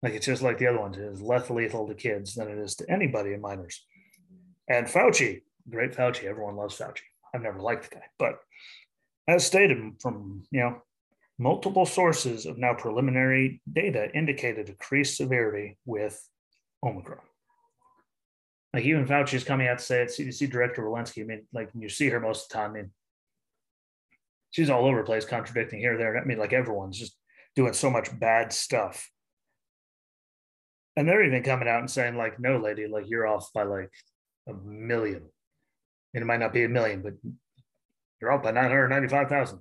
Like 0.01 0.13
it's 0.13 0.25
just 0.25 0.41
like 0.41 0.57
the 0.57 0.67
other 0.67 0.79
ones, 0.79 0.97
it 0.97 1.03
is 1.03 1.21
less 1.21 1.49
lethal 1.49 1.87
to 1.87 1.93
kids 1.93 2.33
than 2.33 2.47
it 2.47 2.57
is 2.57 2.75
to 2.75 2.89
anybody 2.89 3.33
in 3.33 3.41
minors. 3.41 3.85
And 4.67 4.87
Fauci, 4.87 5.41
great 5.69 5.93
Fauci, 5.93 6.23
everyone 6.23 6.55
loves 6.55 6.77
Fauci 6.77 7.01
I've 7.33 7.43
never 7.43 7.59
liked 7.59 7.89
the 7.89 7.95
guy, 7.95 8.03
but 8.17 8.39
as 9.27 9.45
stated 9.45 9.77
from 10.01 10.43
you 10.51 10.59
know 10.61 10.81
multiple 11.37 11.85
sources 11.85 12.45
of 12.45 12.57
now 12.57 12.73
preliminary 12.73 13.61
data 13.71 14.09
indicated 14.13 14.65
decreased 14.65 15.17
severity 15.17 15.77
with 15.85 16.21
Omicron. 16.83 17.19
Like 18.73 18.85
even 18.85 19.05
Fauci 19.05 19.35
is 19.35 19.43
coming 19.43 19.67
out 19.67 19.79
to 19.79 19.85
say 19.85 20.01
it. 20.01 20.09
CDC 20.09 20.49
Director 20.49 20.83
Walensky, 20.83 21.23
I 21.23 21.25
mean, 21.25 21.47
like 21.53 21.69
you 21.77 21.89
see 21.89 22.09
her 22.09 22.19
most 22.19 22.45
of 22.45 22.49
the 22.49 22.53
time. 22.55 22.71
I 22.71 22.73
mean, 22.73 22.91
she's 24.51 24.69
all 24.69 24.85
over 24.85 24.99
the 24.99 25.03
place, 25.03 25.25
contradicting 25.25 25.79
here, 25.79 25.97
there. 25.97 26.17
I 26.17 26.23
mean, 26.23 26.37
like 26.37 26.53
everyone's 26.53 26.99
just 26.99 27.15
doing 27.55 27.73
so 27.73 27.89
much 27.89 28.17
bad 28.19 28.53
stuff. 28.53 29.09
And 30.95 31.07
they're 31.07 31.23
even 31.23 31.43
coming 31.43 31.67
out 31.67 31.79
and 31.79 31.89
saying, 31.89 32.17
like, 32.17 32.39
no, 32.39 32.57
lady, 32.57 32.87
like 32.87 33.05
you're 33.07 33.27
off 33.27 33.51
by 33.53 33.63
like 33.63 33.91
a 34.47 34.53
million 34.53 35.23
and 36.13 36.21
it 36.21 36.25
might 36.25 36.39
not 36.39 36.53
be 36.53 36.63
a 36.63 36.69
million, 36.69 37.01
but 37.01 37.13
you're 38.19 38.31
off 38.31 38.43
by 38.43 38.51
995,000. 38.51 39.59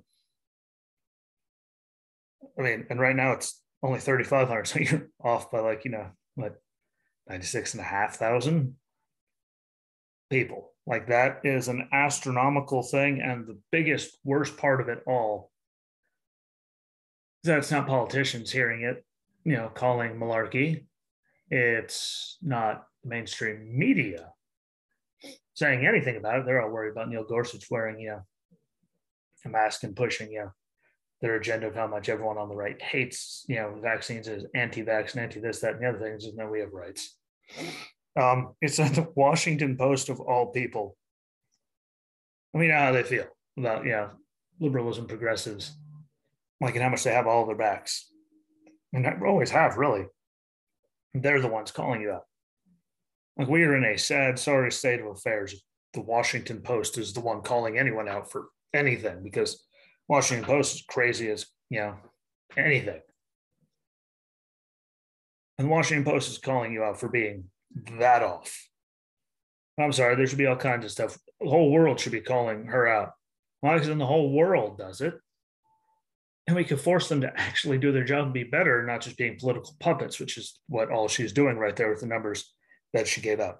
I 2.57 2.61
mean, 2.61 2.85
and 2.89 2.99
right 2.99 3.15
now 3.15 3.31
it's 3.31 3.61
only 3.81 3.99
3,500. 3.99 4.67
So 4.67 4.79
you're 4.79 5.09
off 5.23 5.51
by 5.51 5.59
like, 5.59 5.85
you 5.85 5.91
know, 5.91 6.07
what, 6.35 6.55
96 7.29 7.73
and 7.73 7.81
a 7.81 7.85
half 7.85 8.15
thousand 8.15 8.75
people. 10.29 10.73
Like 10.91 11.07
that 11.07 11.39
is 11.45 11.69
an 11.69 11.87
astronomical 11.93 12.83
thing. 12.83 13.21
And 13.21 13.47
the 13.47 13.57
biggest, 13.71 14.17
worst 14.25 14.57
part 14.57 14.81
of 14.81 14.89
it 14.89 15.01
all 15.07 15.49
is 17.43 17.47
that 17.47 17.59
it's 17.59 17.71
not 17.71 17.87
politicians 17.87 18.51
hearing 18.51 18.83
it, 18.83 19.05
you 19.45 19.55
know, 19.55 19.69
calling 19.69 20.17
malarkey. 20.17 20.85
It's 21.49 22.37
not 22.41 22.87
mainstream 23.05 23.77
media 23.79 24.33
saying 25.53 25.87
anything 25.87 26.17
about 26.17 26.39
it. 26.39 26.45
They're 26.45 26.61
all 26.61 26.69
worried 26.69 26.91
about 26.91 27.07
Neil 27.07 27.23
Gorsuch 27.23 27.71
wearing, 27.71 27.97
you 27.99 28.09
know, 28.09 28.21
a 29.45 29.49
mask 29.49 29.83
and 29.83 29.95
pushing, 29.95 30.29
you 30.31 30.39
know, 30.39 30.51
their 31.21 31.37
agenda 31.37 31.67
of 31.67 31.75
how 31.75 31.87
much 31.87 32.09
everyone 32.09 32.37
on 32.37 32.49
the 32.49 32.55
right 32.55 32.81
hates, 32.81 33.45
you 33.47 33.55
know, 33.55 33.79
vaccines 33.81 34.27
as 34.27 34.45
anti-vax 34.55 35.13
and 35.13 35.21
anti-this, 35.21 35.61
that, 35.61 35.75
and 35.75 35.83
the 35.83 35.87
other 35.87 35.99
things. 35.99 36.25
Is 36.25 36.35
no, 36.35 36.47
we 36.47 36.59
have 36.59 36.73
rights. 36.73 37.17
Um, 38.19 38.55
it's 38.61 38.79
at 38.79 38.93
the 38.93 39.07
Washington 39.15 39.77
Post 39.77 40.09
of 40.09 40.19
all 40.19 40.51
people. 40.51 40.97
I 42.53 42.57
mean, 42.57 42.71
how 42.71 42.91
they 42.91 43.03
feel 43.03 43.27
about, 43.57 43.85
yeah, 43.85 44.09
liberalism, 44.59 45.07
progressives, 45.07 45.73
like, 46.59 46.75
and 46.75 46.83
how 46.83 46.89
much 46.89 47.03
they 47.03 47.13
have 47.13 47.27
all 47.27 47.45
their 47.45 47.55
backs. 47.55 48.11
And 48.93 49.07
I 49.07 49.17
always 49.25 49.51
have, 49.51 49.77
really. 49.77 50.05
They're 51.13 51.41
the 51.41 51.47
ones 51.47 51.71
calling 51.71 52.01
you 52.01 52.11
out. 52.11 52.23
Like 53.37 53.47
we 53.47 53.63
are 53.63 53.75
in 53.75 53.83
a 53.83 53.97
sad, 53.97 54.37
sorry 54.37 54.71
state 54.71 54.99
of 54.99 55.07
affairs. 55.07 55.55
The 55.93 56.01
Washington 56.01 56.61
Post 56.61 56.97
is 56.97 57.13
the 57.13 57.21
one 57.21 57.41
calling 57.41 57.77
anyone 57.77 58.07
out 58.07 58.31
for 58.31 58.47
anything 58.73 59.23
because 59.23 59.65
Washington 60.07 60.45
Post 60.45 60.75
is 60.75 60.83
crazy 60.87 61.29
as 61.29 61.45
you 61.69 61.79
know 61.79 61.95
anything. 62.57 63.01
And 65.57 65.69
Washington 65.69 66.09
Post 66.09 66.29
is 66.29 66.37
calling 66.37 66.73
you 66.73 66.83
out 66.83 66.99
for 66.99 67.09
being 67.09 67.45
that 67.99 68.23
off. 68.23 68.67
I'm 69.79 69.91
sorry, 69.91 70.15
there 70.15 70.27
should 70.27 70.37
be 70.37 70.45
all 70.45 70.55
kinds 70.55 70.85
of 70.85 70.91
stuff. 70.91 71.17
The 71.39 71.49
whole 71.49 71.71
world 71.71 71.99
should 71.99 72.11
be 72.11 72.21
calling 72.21 72.65
her 72.65 72.87
out. 72.87 73.11
Why? 73.61 73.73
Because 73.73 73.87
then 73.87 73.97
the 73.97 74.05
whole 74.05 74.31
world 74.31 74.77
does 74.77 75.01
it. 75.01 75.15
And 76.47 76.55
we 76.55 76.63
could 76.63 76.81
force 76.81 77.07
them 77.07 77.21
to 77.21 77.31
actually 77.39 77.77
do 77.77 77.91
their 77.91 78.03
job 78.03 78.25
and 78.25 78.33
be 78.33 78.43
better, 78.43 78.85
not 78.85 79.01
just 79.01 79.17
being 79.17 79.37
political 79.39 79.75
puppets, 79.79 80.19
which 80.19 80.37
is 80.37 80.59
what 80.67 80.91
all 80.91 81.07
she's 81.07 81.33
doing 81.33 81.57
right 81.57 81.75
there 81.75 81.89
with 81.89 82.01
the 82.01 82.07
numbers 82.07 82.53
that 82.93 83.07
she 83.07 83.21
gave 83.21 83.39
out. 83.39 83.59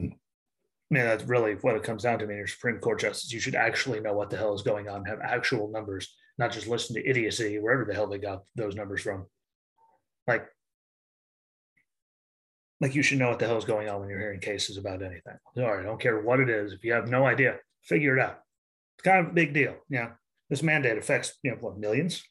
I 0.00 0.94
mean, 0.94 1.04
that's 1.04 1.24
really 1.24 1.54
what 1.54 1.74
it 1.74 1.82
comes 1.82 2.04
down 2.04 2.18
to. 2.18 2.24
I 2.24 2.28
mean, 2.28 2.38
you're 2.38 2.46
Supreme 2.46 2.78
Court 2.78 3.00
justice. 3.00 3.32
You 3.32 3.40
should 3.40 3.54
actually 3.54 4.00
know 4.00 4.14
what 4.14 4.30
the 4.30 4.36
hell 4.36 4.54
is 4.54 4.62
going 4.62 4.88
on, 4.88 5.04
have 5.04 5.20
actual 5.22 5.70
numbers, 5.70 6.14
not 6.38 6.52
just 6.52 6.66
listen 6.66 6.94
to 6.94 7.06
idiocy 7.06 7.58
wherever 7.58 7.84
the 7.84 7.94
hell 7.94 8.06
they 8.06 8.18
got 8.18 8.44
those 8.54 8.74
numbers 8.74 9.02
from. 9.02 9.26
Like, 10.26 10.46
like 12.80 12.94
you 12.94 13.02
should 13.02 13.18
know 13.18 13.28
what 13.28 13.38
the 13.38 13.46
hell 13.46 13.58
is 13.58 13.64
going 13.64 13.88
on 13.88 14.00
when 14.00 14.08
you're 14.08 14.20
hearing 14.20 14.40
cases 14.40 14.76
about 14.76 15.02
anything. 15.02 15.38
Right, 15.56 15.80
I 15.80 15.82
don't 15.82 16.00
care 16.00 16.20
what 16.20 16.40
it 16.40 16.48
is. 16.48 16.72
If 16.72 16.84
you 16.84 16.92
have 16.92 17.08
no 17.08 17.26
idea, 17.26 17.56
figure 17.82 18.16
it 18.16 18.22
out. 18.22 18.40
It's 18.96 19.04
kind 19.04 19.24
of 19.24 19.32
a 19.32 19.34
big 19.34 19.54
deal. 19.54 19.76
Yeah, 19.88 20.10
this 20.50 20.62
mandate 20.62 20.98
affects 20.98 21.34
you 21.42 21.50
know 21.50 21.56
what 21.60 21.78
millions 21.78 22.22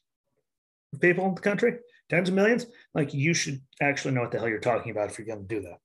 of 0.92 1.00
people 1.00 1.26
in 1.26 1.34
the 1.34 1.40
country 1.40 1.78
tens 2.08 2.28
of 2.28 2.34
millions, 2.34 2.66
like 2.94 3.12
you 3.12 3.34
should 3.34 3.60
actually 3.80 4.14
know 4.14 4.22
what 4.22 4.30
the 4.30 4.38
hell 4.38 4.48
you're 4.48 4.60
talking 4.60 4.90
about 4.90 5.10
if 5.10 5.18
you're 5.18 5.26
going 5.26 5.46
to 5.46 5.54
do 5.54 5.62
that. 5.62 5.78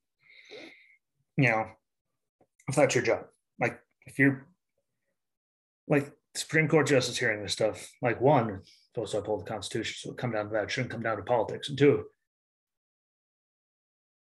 You 1.38 1.50
know, 1.50 1.66
if 2.68 2.76
that's 2.76 2.96
your 2.96 3.04
job, 3.04 3.26
like 3.60 3.80
if 4.06 4.20
you're 4.20 4.48
like 5.88 6.12
Supreme 6.36 6.68
Court 6.68 6.88
justice 6.88 7.18
hearing 7.18 7.42
this 7.42 7.54
stuff, 7.54 7.92
like 8.02 8.22
one, 8.22 8.62
supposed 8.94 9.12
to 9.12 9.18
uphold 9.20 9.42
the 9.42 9.50
Constitution, 9.50 9.96
so 10.00 10.12
it 10.12 10.18
come 10.18 10.32
down 10.32 10.46
to 10.46 10.52
that. 10.54 10.66
It 10.66 10.72
shouldn't 10.72 10.92
come 10.92 11.04
down 11.04 11.18
to 11.18 11.24
politics. 11.24 11.70
And 11.70 11.78
two, 11.78 12.06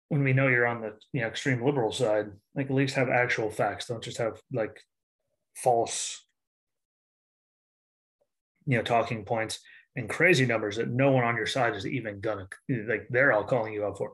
when 0.09 0.23
we 0.23 0.33
know 0.33 0.47
you're 0.47 0.67
on 0.67 0.81
the 0.81 0.93
you 1.13 1.21
know 1.21 1.27
extreme 1.27 1.63
liberal 1.63 1.91
side, 1.91 2.31
like 2.55 2.65
at 2.65 2.75
least 2.75 2.95
have 2.95 3.09
actual 3.09 3.49
facts. 3.49 3.87
Don't 3.87 4.03
just 4.03 4.17
have 4.17 4.41
like 4.51 4.81
false, 5.55 6.25
you 8.65 8.77
know, 8.77 8.83
talking 8.83 9.23
points 9.23 9.59
and 9.95 10.09
crazy 10.09 10.45
numbers 10.45 10.75
that 10.75 10.89
no 10.89 11.11
one 11.11 11.23
on 11.23 11.35
your 11.35 11.45
side 11.45 11.75
is 11.75 11.87
even 11.87 12.19
gonna 12.19 12.47
like. 12.69 13.07
They're 13.09 13.31
all 13.31 13.43
calling 13.43 13.73
you 13.73 13.85
out 13.85 13.97
for. 13.97 14.13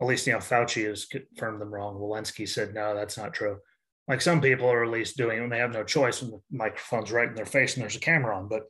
At 0.00 0.06
least 0.06 0.26
you 0.28 0.32
know 0.32 0.38
Fauci 0.38 0.86
has 0.86 1.04
confirmed 1.04 1.60
them 1.60 1.74
wrong. 1.74 1.96
Walensky 1.96 2.48
said 2.48 2.72
no, 2.72 2.94
that's 2.94 3.18
not 3.18 3.34
true. 3.34 3.58
Like 4.06 4.20
some 4.20 4.40
people 4.40 4.70
are 4.70 4.84
at 4.84 4.90
least 4.90 5.16
doing 5.16 5.40
when 5.40 5.50
they 5.50 5.58
have 5.58 5.72
no 5.72 5.84
choice 5.84 6.22
when 6.22 6.30
the 6.30 6.40
microphone's 6.50 7.12
right 7.12 7.28
in 7.28 7.34
their 7.34 7.44
face 7.44 7.74
and 7.74 7.82
there's 7.82 7.96
a 7.96 8.00
camera 8.00 8.36
on. 8.38 8.48
But 8.48 8.62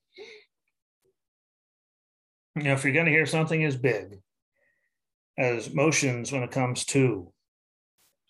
you 2.57 2.65
know, 2.65 2.73
if 2.73 2.83
you're 2.85 2.95
to 3.05 3.11
hear 3.11 3.27
something 3.27 3.63
as 3.65 3.77
big 3.77 4.19
as 5.39 5.73
motions 5.73 6.33
when 6.33 6.43
it 6.43 6.51
comes 6.51 6.85
to 6.85 7.33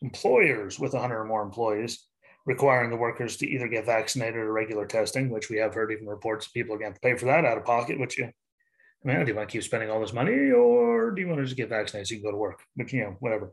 employers 0.02 0.78
with 0.78 0.92
100 0.92 1.18
or 1.18 1.24
more 1.24 1.42
employees 1.42 2.04
requiring 2.46 2.90
the 2.90 2.96
workers 2.96 3.36
to 3.36 3.46
either 3.46 3.68
get 3.68 3.86
vaccinated 3.86 4.36
or 4.36 4.52
regular 4.52 4.86
testing, 4.86 5.28
which 5.28 5.50
we 5.50 5.58
have 5.58 5.74
heard 5.74 5.92
even 5.92 6.06
reports 6.06 6.46
of 6.46 6.52
people 6.52 6.74
are 6.74 6.78
going 6.78 6.94
to 6.94 7.00
pay 7.00 7.16
for 7.16 7.26
that 7.26 7.44
out 7.44 7.58
of 7.58 7.64
pocket, 7.64 7.98
which 7.98 8.16
you, 8.16 8.24
I 8.24 8.30
mean, 9.04 9.20
do 9.24 9.30
you 9.30 9.36
want 9.36 9.48
to 9.48 9.52
keep 9.52 9.62
spending 9.62 9.90
all 9.90 10.00
this 10.00 10.12
money 10.12 10.50
or 10.50 11.10
do 11.10 11.20
you 11.20 11.28
want 11.28 11.40
to 11.40 11.44
just 11.44 11.56
get 11.56 11.68
vaccinated 11.68 12.08
so 12.08 12.14
you 12.14 12.20
can 12.20 12.28
go 12.28 12.32
to 12.32 12.38
work? 12.38 12.62
But, 12.76 12.92
you 12.92 13.02
know, 13.02 13.16
whatever. 13.20 13.52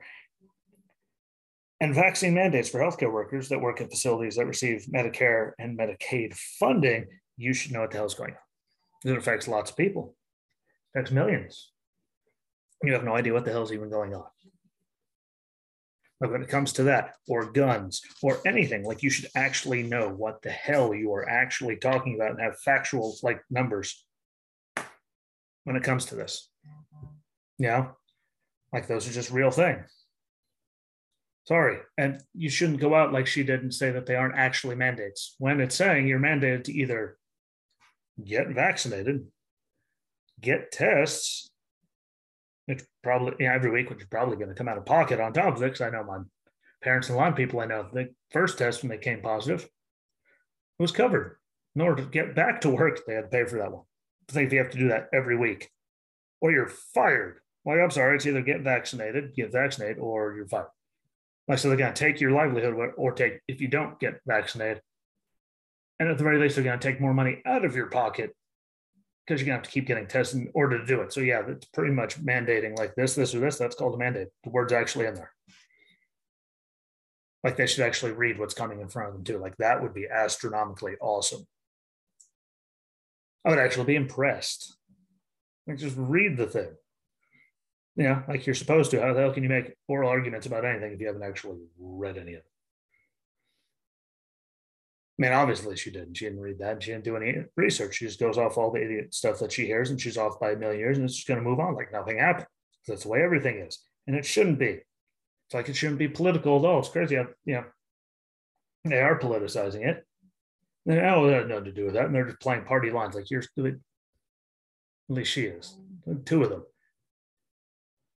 And 1.81 1.93
vaccine 1.93 2.33
mandates 2.33 2.69
for 2.69 2.79
healthcare 2.79 3.11
workers 3.11 3.49
that 3.49 3.59
work 3.59 3.81
at 3.81 3.89
facilities 3.89 4.35
that 4.35 4.47
receive 4.47 4.85
Medicare 4.93 5.51
and 5.59 5.77
Medicaid 5.77 6.33
funding, 6.33 7.05
you 7.35 7.53
should 7.53 7.73
know 7.73 7.81
what 7.81 7.91
the 7.91 7.97
hell 7.97 8.05
is 8.05 8.13
going 8.13 8.31
on. 8.31 9.11
It 9.11 9.17
affects 9.17 9.47
lots 9.47 9.71
of 9.71 9.77
people, 9.77 10.15
it 10.93 10.99
affects 10.99 11.11
millions. 11.11 11.71
You 12.83 12.93
have 12.93 13.03
no 13.03 13.15
idea 13.15 13.33
what 13.33 13.45
the 13.45 13.51
hell's 13.51 13.71
even 13.71 13.89
going 13.89 14.13
on. 14.13 14.25
But 16.19 16.31
when 16.31 16.41
it 16.41 16.49
comes 16.49 16.73
to 16.73 16.83
that, 16.83 17.15
or 17.27 17.51
guns, 17.51 18.01
or 18.21 18.39
anything, 18.45 18.83
like 18.83 19.03
you 19.03 19.09
should 19.09 19.29
actually 19.35 19.83
know 19.83 20.09
what 20.09 20.41
the 20.41 20.49
hell 20.49 20.93
you 20.93 21.13
are 21.13 21.27
actually 21.27 21.75
talking 21.75 22.15
about 22.15 22.31
and 22.31 22.39
have 22.39 22.59
factual 22.59 23.17
like 23.21 23.41
numbers 23.49 24.05
when 25.65 25.75
it 25.75 25.83
comes 25.83 26.05
to 26.05 26.15
this. 26.15 26.49
Yeah. 27.57 27.89
Like 28.71 28.87
those 28.87 29.07
are 29.07 29.13
just 29.13 29.31
real 29.31 29.51
things. 29.51 29.89
Sorry. 31.45 31.79
And 31.97 32.21
you 32.33 32.49
shouldn't 32.49 32.79
go 32.79 32.95
out 32.95 33.13
like 33.13 33.27
she 33.27 33.43
did 33.43 33.61
and 33.61 33.73
say 33.73 33.91
that 33.91 34.05
they 34.05 34.15
aren't 34.15 34.37
actually 34.37 34.75
mandates 34.75 35.35
when 35.37 35.59
it's 35.59 35.75
saying 35.75 36.07
you're 36.07 36.19
mandated 36.19 36.63
to 36.65 36.73
either 36.73 37.17
get 38.23 38.49
vaccinated, 38.49 39.27
get 40.41 40.71
tests, 40.71 41.51
which 42.65 42.83
probably 43.03 43.33
yeah, 43.39 43.53
every 43.53 43.71
week, 43.71 43.89
which 43.89 44.01
is 44.01 44.07
probably 44.07 44.37
going 44.37 44.49
to 44.49 44.55
come 44.55 44.67
out 44.67 44.77
of 44.77 44.85
pocket 44.85 45.19
on 45.19 45.33
top 45.33 45.55
of 45.55 45.61
it. 45.61 45.65
Because 45.65 45.81
I 45.81 45.89
know 45.89 46.03
my 46.03 46.19
parents 46.81 47.09
and 47.09 47.17
a 47.17 47.21
lot 47.21 47.29
of 47.29 47.35
people 47.35 47.59
I 47.59 47.65
know, 47.65 47.87
the 47.91 48.09
first 48.31 48.57
test 48.57 48.81
when 48.81 48.89
they 48.89 48.97
came 48.97 49.21
positive 49.21 49.67
was 50.79 50.91
covered. 50.91 51.37
In 51.75 51.81
order 51.81 52.03
to 52.03 52.09
get 52.09 52.35
back 52.35 52.61
to 52.61 52.69
work, 52.69 53.01
they 53.05 53.15
had 53.15 53.23
to 53.23 53.27
pay 53.27 53.45
for 53.45 53.57
that 53.59 53.71
one. 53.71 53.83
I 54.29 54.33
think 54.33 54.51
you 54.51 54.59
have 54.59 54.71
to 54.71 54.77
do 54.77 54.89
that 54.89 55.09
every 55.13 55.37
week, 55.37 55.69
or 56.41 56.51
you're 56.51 56.67
fired. 56.67 57.39
Like, 57.65 57.79
I'm 57.79 57.91
sorry, 57.91 58.15
it's 58.15 58.25
either 58.25 58.41
get 58.41 58.61
vaccinated, 58.61 59.35
get 59.35 59.51
vaccinated, 59.51 59.99
or 59.99 60.33
you're 60.35 60.47
fired. 60.47 60.67
Like, 61.47 61.59
so 61.59 61.67
they're 61.67 61.77
going 61.77 61.93
to 61.93 61.99
take 61.99 62.21
your 62.21 62.31
livelihood 62.31 62.93
or 62.97 63.11
take, 63.11 63.39
if 63.47 63.61
you 63.61 63.67
don't 63.67 63.99
get 63.99 64.21
vaccinated, 64.25 64.81
and 65.99 66.09
at 66.09 66.17
the 66.17 66.23
very 66.23 66.39
least, 66.39 66.55
they're 66.55 66.63
going 66.63 66.79
to 66.79 66.87
take 66.87 66.99
more 66.99 67.13
money 67.13 67.41
out 67.45 67.65
of 67.65 67.75
your 67.75 67.87
pocket 67.87 68.35
because 69.25 69.41
you're 69.41 69.47
to 69.47 69.53
have 69.53 69.63
to 69.63 69.69
keep 69.69 69.87
getting 69.87 70.07
tested 70.07 70.41
in 70.41 70.51
order 70.53 70.77
to 70.77 70.85
do 70.85 71.01
it. 71.01 71.11
So, 71.11 71.19
yeah, 71.19 71.41
it's 71.47 71.65
pretty 71.67 71.93
much 71.93 72.23
mandating 72.23 72.77
like 72.77 72.93
this, 72.95 73.15
this, 73.15 73.33
or 73.33 73.39
this. 73.39 73.57
That's 73.57 73.75
called 73.75 73.95
a 73.95 73.97
mandate. 73.97 74.27
The 74.43 74.51
word's 74.51 74.73
actually 74.73 75.07
in 75.07 75.15
there. 75.15 75.31
Like 77.43 77.57
they 77.57 77.67
should 77.67 77.85
actually 77.85 78.11
read 78.11 78.39
what's 78.39 78.53
coming 78.53 78.81
in 78.81 78.87
front 78.87 79.09
of 79.09 79.15
them, 79.15 79.23
too. 79.23 79.39
Like 79.39 79.57
that 79.57 79.81
would 79.81 79.93
be 79.93 80.07
astronomically 80.07 80.95
awesome. 81.01 81.45
I 83.45 83.49
would 83.49 83.59
actually 83.59 83.85
be 83.85 83.95
impressed. 83.95 84.75
Like 85.67 85.77
just 85.77 85.95
read 85.97 86.37
the 86.37 86.47
thing. 86.47 86.75
Yeah, 87.95 88.23
like 88.27 88.45
you're 88.45 88.55
supposed 88.55 88.91
to. 88.91 89.01
How 89.01 89.13
the 89.13 89.21
hell 89.21 89.31
can 89.31 89.43
you 89.43 89.49
make 89.49 89.73
oral 89.87 90.09
arguments 90.09 90.45
about 90.45 90.65
anything 90.65 90.91
if 90.91 90.99
you 90.99 91.07
haven't 91.07 91.23
actually 91.23 91.59
read 91.79 92.17
any 92.17 92.33
of 92.33 92.39
it? 92.39 92.45
I 95.17 95.21
mean, 95.21 95.31
obviously 95.31 95.77
she 95.77 95.91
didn't. 95.91 96.15
She 96.15 96.25
didn't 96.25 96.41
read 96.41 96.59
that. 96.59 96.83
She 96.83 96.91
didn't 96.91 97.05
do 97.05 97.15
any 97.15 97.35
research. 97.55 97.95
She 97.95 98.05
just 98.05 98.19
goes 98.19 98.37
off 98.37 98.57
all 98.57 98.71
the 98.71 98.83
idiot 98.83 99.13
stuff 99.13 99.39
that 99.39 99.51
she 99.51 99.65
hears 99.65 99.89
and 99.89 99.99
she's 99.99 100.17
off 100.17 100.39
by 100.39 100.51
a 100.51 100.57
million 100.57 100.79
years 100.79 100.97
and 100.97 101.05
it's 101.05 101.15
just 101.15 101.27
going 101.27 101.41
to 101.41 101.49
move 101.49 101.59
on 101.59 101.75
like 101.75 101.93
nothing 101.93 102.17
happened. 102.17 102.47
That's 102.87 103.03
the 103.03 103.09
way 103.09 103.23
everything 103.23 103.59
is. 103.59 103.79
And 104.07 104.15
it 104.15 104.25
shouldn't 104.25 104.59
be. 104.59 104.81
It's 105.45 105.53
like 105.53 105.69
it 105.69 105.75
shouldn't 105.75 105.99
be 105.99 106.09
political 106.09 106.59
at 106.59 106.65
all. 106.65 106.79
It's 106.79 106.89
crazy. 106.89 107.15
How, 107.15 107.27
you 107.45 107.55
know, 107.55 107.63
they 108.83 108.99
are 108.99 109.17
politicizing 109.17 109.87
it. 109.87 110.05
And 110.85 110.99
oh, 110.99 111.27
that 111.27 111.47
nothing 111.47 111.65
to 111.65 111.71
do 111.71 111.85
with 111.85 111.93
that. 111.93 112.05
And 112.05 112.15
they're 112.15 112.25
just 112.25 112.41
playing 112.41 112.65
party 112.65 112.91
lines 112.91 113.15
like 113.15 113.31
you're 113.31 113.41
stupid. 113.41 113.81
at 115.09 115.15
least 115.15 115.31
she 115.31 115.43
is. 115.43 115.75
Two 116.25 116.43
of 116.43 116.49
them. 116.49 116.63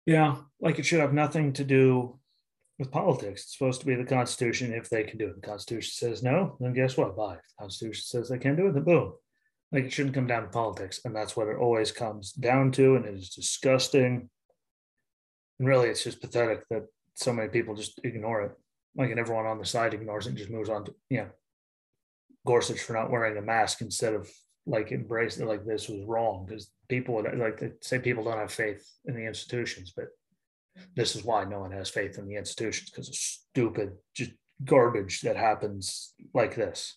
Yeah, 0.04 0.36
like 0.60 0.78
it 0.78 0.84
should 0.84 1.00
have 1.00 1.12
nothing 1.12 1.52
to 1.54 1.64
do 1.64 2.18
with 2.78 2.90
politics. 2.90 3.42
It's 3.42 3.58
supposed 3.58 3.80
to 3.80 3.86
be 3.86 3.94
the 3.94 4.04
Constitution 4.04 4.72
if 4.72 4.88
they 4.88 5.02
can 5.02 5.18
do 5.18 5.28
it. 5.28 5.34
The 5.34 5.46
Constitution 5.46 5.92
says 5.92 6.22
no, 6.22 6.56
then 6.60 6.72
guess 6.72 6.96
what? 6.96 7.16
Bye. 7.16 7.36
The 7.36 7.62
Constitution 7.62 8.02
says 8.04 8.28
they 8.28 8.38
can 8.38 8.56
do 8.56 8.68
it, 8.68 8.74
then 8.74 8.84
boom. 8.84 9.12
Like 9.72 9.84
it 9.84 9.92
shouldn't 9.92 10.14
come 10.14 10.26
down 10.26 10.42
to 10.42 10.48
politics. 10.48 11.00
And 11.04 11.14
that's 11.14 11.36
what 11.36 11.48
it 11.48 11.56
always 11.56 11.92
comes 11.92 12.32
down 12.32 12.72
to. 12.72 12.96
And 12.96 13.04
it 13.04 13.14
is 13.14 13.30
disgusting. 13.30 14.30
And 15.58 15.68
really, 15.68 15.88
it's 15.88 16.04
just 16.04 16.20
pathetic 16.20 16.64
that 16.70 16.86
so 17.14 17.32
many 17.32 17.48
people 17.48 17.74
just 17.74 18.00
ignore 18.04 18.42
it. 18.42 18.52
Like, 18.96 19.10
and 19.10 19.20
everyone 19.20 19.46
on 19.46 19.58
the 19.58 19.66
side 19.66 19.92
ignores 19.92 20.26
it 20.26 20.30
and 20.30 20.38
just 20.38 20.50
moves 20.50 20.68
on 20.68 20.84
to, 20.84 20.94
yeah, 21.10 21.26
Gorsuch 22.46 22.80
for 22.80 22.94
not 22.94 23.10
wearing 23.10 23.36
a 23.36 23.42
mask 23.42 23.80
instead 23.80 24.14
of 24.14 24.28
like 24.66 24.92
embracing 24.92 25.46
like 25.46 25.64
this 25.64 25.88
was 25.88 26.04
wrong 26.04 26.44
because 26.46 26.70
people 26.88 27.14
would 27.14 27.38
like 27.38 27.58
they 27.58 27.72
say 27.80 27.98
people 27.98 28.22
don't 28.22 28.38
have 28.38 28.52
faith 28.52 28.86
in 29.06 29.14
the 29.14 29.26
institutions, 29.26 29.92
but 29.94 30.06
this 30.96 31.16
is 31.16 31.24
why 31.24 31.44
no 31.44 31.60
one 31.60 31.72
has 31.72 31.88
faith 31.88 32.18
in 32.18 32.26
the 32.26 32.36
institutions 32.36 32.90
because 32.90 33.08
of 33.08 33.14
stupid 33.14 33.92
just 34.14 34.32
garbage 34.64 35.20
that 35.22 35.36
happens 35.36 36.14
like 36.34 36.54
this. 36.54 36.96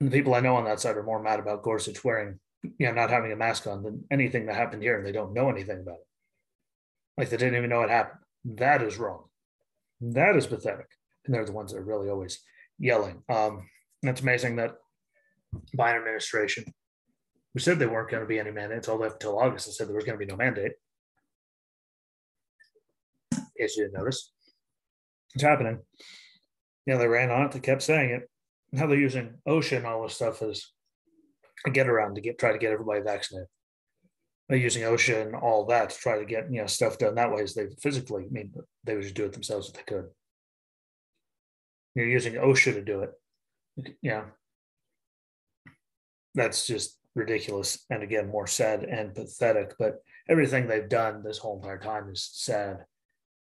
And 0.00 0.10
the 0.10 0.16
people 0.16 0.34
I 0.34 0.40
know 0.40 0.56
on 0.56 0.64
that 0.64 0.80
side 0.80 0.96
are 0.96 1.02
more 1.02 1.22
mad 1.22 1.40
about 1.40 1.62
Gorsuch 1.62 2.04
wearing, 2.04 2.38
you 2.62 2.86
know, 2.86 2.92
not 2.92 3.10
having 3.10 3.32
a 3.32 3.36
mask 3.36 3.66
on 3.66 3.82
than 3.82 4.04
anything 4.10 4.46
that 4.46 4.56
happened 4.56 4.82
here, 4.82 4.96
and 4.96 5.06
they 5.06 5.12
don't 5.12 5.34
know 5.34 5.50
anything 5.50 5.80
about 5.80 5.96
it. 5.96 6.06
Like 7.16 7.30
they 7.30 7.36
didn't 7.36 7.56
even 7.56 7.70
know 7.70 7.82
it 7.82 7.90
happened. 7.90 8.20
That 8.44 8.82
is 8.82 8.96
wrong. 8.96 9.24
That 10.00 10.36
is 10.36 10.46
pathetic. 10.46 10.86
And 11.26 11.34
they're 11.34 11.44
the 11.44 11.52
ones 11.52 11.72
that 11.72 11.78
are 11.78 11.84
really 11.84 12.08
always 12.08 12.40
yelling. 12.78 13.22
Um, 13.28 13.68
it's 14.02 14.20
amazing 14.20 14.56
that 14.56 14.76
Biden 15.76 15.98
administration, 15.98 16.64
who 17.52 17.60
said 17.60 17.78
they 17.78 17.86
weren't 17.86 18.10
going 18.10 18.22
to 18.22 18.28
be 18.28 18.38
any 18.38 18.52
mandates 18.52 18.88
all 18.88 18.96
the 18.96 19.02
way 19.02 19.08
up 19.08 19.14
until 19.14 19.38
August, 19.38 19.66
and 19.66 19.74
said 19.74 19.88
there 19.88 19.96
was 19.96 20.04
going 20.04 20.18
to 20.18 20.24
be 20.24 20.30
no 20.30 20.36
mandate 20.36 20.72
case 23.58 23.76
you 23.76 23.90
notice. 23.92 24.32
It's 25.34 25.44
happening. 25.44 25.78
You 26.86 26.94
know, 26.94 26.98
they 26.98 27.06
ran 27.06 27.30
on 27.30 27.46
it, 27.46 27.52
they 27.52 27.60
kept 27.60 27.82
saying 27.82 28.10
it. 28.10 28.30
Now 28.72 28.86
they're 28.86 28.98
using 28.98 29.34
OSHA 29.46 29.78
and 29.78 29.86
all 29.86 30.02
this 30.02 30.14
stuff 30.14 30.42
as 30.42 30.64
a 31.66 31.70
get 31.70 31.88
around 31.88 32.14
to 32.14 32.20
get 32.20 32.38
try 32.38 32.52
to 32.52 32.58
get 32.58 32.72
everybody 32.72 33.00
vaccinated. 33.00 33.48
They're 34.48 34.58
using 34.58 34.82
OSHA 34.82 35.26
and 35.26 35.34
all 35.34 35.66
that 35.66 35.90
to 35.90 35.96
try 35.96 36.18
to 36.18 36.24
get 36.24 36.50
you 36.50 36.60
know 36.60 36.66
stuff 36.66 36.98
done 36.98 37.14
that 37.16 37.32
way 37.32 37.42
as 37.42 37.54
they 37.54 37.68
physically 37.80 38.24
I 38.24 38.28
mean 38.30 38.52
they 38.84 38.94
would 38.94 39.02
just 39.02 39.14
do 39.14 39.24
it 39.24 39.32
themselves 39.32 39.68
if 39.68 39.74
they 39.74 39.82
could. 39.82 40.06
You're 41.94 42.06
using 42.06 42.34
OSHA 42.34 42.74
to 42.74 42.82
do 42.82 43.00
it. 43.02 43.10
Yeah. 44.02 44.24
That's 46.34 46.66
just 46.66 46.98
ridiculous. 47.14 47.84
And 47.90 48.02
again, 48.02 48.28
more 48.28 48.46
sad 48.46 48.84
and 48.84 49.14
pathetic. 49.14 49.74
But 49.78 49.96
everything 50.28 50.66
they've 50.66 50.88
done 50.88 51.22
this 51.22 51.38
whole 51.38 51.56
entire 51.56 51.78
time 51.78 52.08
is 52.10 52.28
sad 52.32 52.84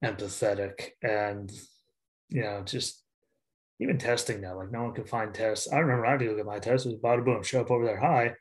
empathetic 0.03 0.89
and 1.01 1.51
you 2.29 2.41
know 2.41 2.61
just 2.63 3.01
even 3.79 3.97
testing 3.97 4.41
now 4.41 4.57
like 4.57 4.71
no 4.71 4.83
one 4.83 4.93
can 4.93 5.05
find 5.05 5.33
tests. 5.33 5.71
I 5.71 5.79
remember 5.79 6.05
i 6.05 6.11
had 6.11 6.19
to 6.19 6.25
go 6.25 6.35
get 6.35 6.45
my 6.45 6.59
test 6.59 6.85
it 6.85 6.89
was 6.89 6.99
bada 6.99 7.23
boom 7.23 7.43
show 7.43 7.61
up 7.61 7.71
over 7.71 7.85
there 7.85 7.99
hi. 7.99 8.33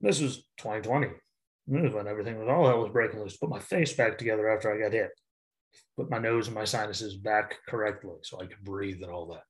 This 0.00 0.20
was 0.20 0.38
2020 0.58 1.08
this 1.68 1.82
was 1.82 1.94
when 1.94 2.06
everything 2.06 2.38
was 2.38 2.48
all 2.48 2.66
hell 2.66 2.80
was 2.80 2.92
breaking 2.92 3.20
loose. 3.20 3.36
Put 3.36 3.50
my 3.50 3.58
face 3.58 3.92
back 3.92 4.18
together 4.18 4.48
after 4.48 4.72
i 4.72 4.80
got 4.80 4.92
hit. 4.92 5.10
Put 5.96 6.10
my 6.10 6.18
nose 6.18 6.46
and 6.46 6.54
my 6.54 6.64
sinuses 6.64 7.16
back 7.16 7.56
correctly 7.68 8.16
so 8.22 8.40
i 8.40 8.46
could 8.46 8.62
breathe 8.62 9.02
and 9.02 9.10
all 9.10 9.26
that. 9.28 9.42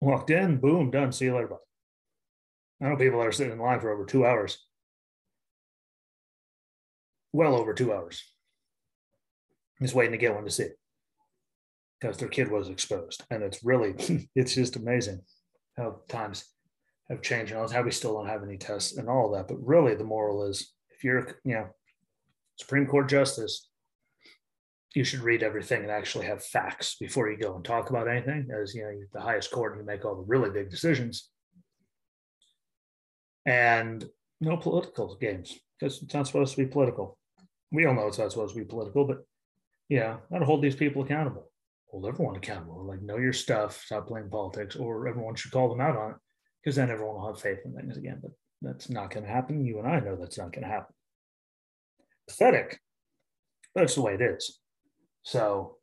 Walked 0.00 0.30
in 0.30 0.58
boom 0.58 0.90
done 0.90 1.12
see 1.12 1.26
you 1.26 1.34
later 1.34 1.48
bye 1.48 1.56
i 2.86 2.88
know 2.88 2.96
people 2.96 3.18
that 3.18 3.26
are 3.26 3.32
sitting 3.32 3.52
in 3.52 3.58
line 3.58 3.80
for 3.80 3.90
over 3.90 4.04
two 4.04 4.26
hours. 4.26 4.64
Well 7.32 7.54
over 7.54 7.74
two 7.74 7.92
hours 7.92 8.24
just 9.80 9.94
waiting 9.94 10.12
to 10.12 10.18
get 10.18 10.34
one 10.34 10.44
to 10.44 10.50
see 10.50 10.68
because 12.00 12.16
their 12.16 12.28
kid 12.28 12.50
was 12.50 12.68
exposed. 12.68 13.24
And 13.30 13.42
it's 13.42 13.64
really, 13.64 14.28
it's 14.34 14.54
just 14.54 14.76
amazing 14.76 15.20
how 15.76 16.00
times 16.08 16.44
have 17.08 17.22
changed 17.22 17.52
and 17.52 17.70
how 17.70 17.82
we 17.82 17.90
still 17.90 18.14
don't 18.14 18.28
have 18.28 18.42
any 18.42 18.56
tests 18.56 18.96
and 18.96 19.08
all 19.08 19.30
that. 19.32 19.48
But 19.48 19.64
really, 19.64 19.94
the 19.94 20.04
moral 20.04 20.44
is 20.44 20.72
if 20.90 21.04
you're, 21.04 21.38
you 21.44 21.54
know, 21.54 21.68
Supreme 22.56 22.86
Court 22.86 23.08
justice, 23.08 23.68
you 24.94 25.04
should 25.04 25.20
read 25.20 25.42
everything 25.42 25.82
and 25.82 25.90
actually 25.90 26.26
have 26.26 26.44
facts 26.44 26.96
before 26.98 27.30
you 27.30 27.38
go 27.38 27.54
and 27.54 27.64
talk 27.64 27.90
about 27.90 28.08
anything. 28.08 28.48
As 28.50 28.74
you 28.74 28.82
know, 28.82 28.90
the 29.12 29.20
highest 29.20 29.50
court, 29.50 29.72
and 29.72 29.82
you 29.82 29.86
make 29.86 30.04
all 30.04 30.16
the 30.16 30.26
really 30.26 30.50
big 30.50 30.70
decisions. 30.70 31.30
And 33.46 34.04
no 34.40 34.56
political 34.56 35.16
games 35.16 35.58
because 35.78 36.02
it's 36.02 36.14
not 36.14 36.26
supposed 36.26 36.54
to 36.56 36.64
be 36.64 36.70
political. 36.70 37.16
We 37.70 37.86
all 37.86 37.94
know 37.94 38.08
it's 38.08 38.18
not 38.18 38.32
supposed 38.32 38.54
to 38.54 38.60
be 38.60 38.66
political, 38.66 39.04
but 39.04 39.18
yeah, 39.88 40.18
I'd 40.32 40.42
hold 40.42 40.62
these 40.62 40.76
people 40.76 41.02
accountable. 41.02 41.50
Hold 41.90 42.06
everyone 42.06 42.36
accountable. 42.36 42.84
Like, 42.84 43.00
know 43.00 43.16
your 43.16 43.32
stuff, 43.32 43.82
stop 43.84 44.06
playing 44.06 44.28
politics, 44.28 44.76
or 44.76 45.08
everyone 45.08 45.34
should 45.34 45.52
call 45.52 45.68
them 45.68 45.80
out 45.80 45.96
on 45.96 46.10
it 46.10 46.16
because 46.62 46.76
then 46.76 46.90
everyone 46.90 47.16
will 47.16 47.26
have 47.28 47.40
faith 47.40 47.60
in 47.64 47.74
things 47.74 47.96
again. 47.96 48.18
But 48.20 48.32
that's 48.60 48.90
not 48.90 49.10
going 49.10 49.24
to 49.24 49.32
happen. 49.32 49.64
You 49.64 49.78
and 49.78 49.88
I 49.88 50.00
know 50.00 50.16
that's 50.16 50.36
not 50.36 50.52
going 50.52 50.64
to 50.64 50.70
happen. 50.70 50.94
Pathetic, 52.28 52.78
but 53.74 53.84
it's 53.84 53.94
the 53.94 54.02
way 54.02 54.14
it 54.14 54.20
is. 54.20 54.58
So, 55.22 55.76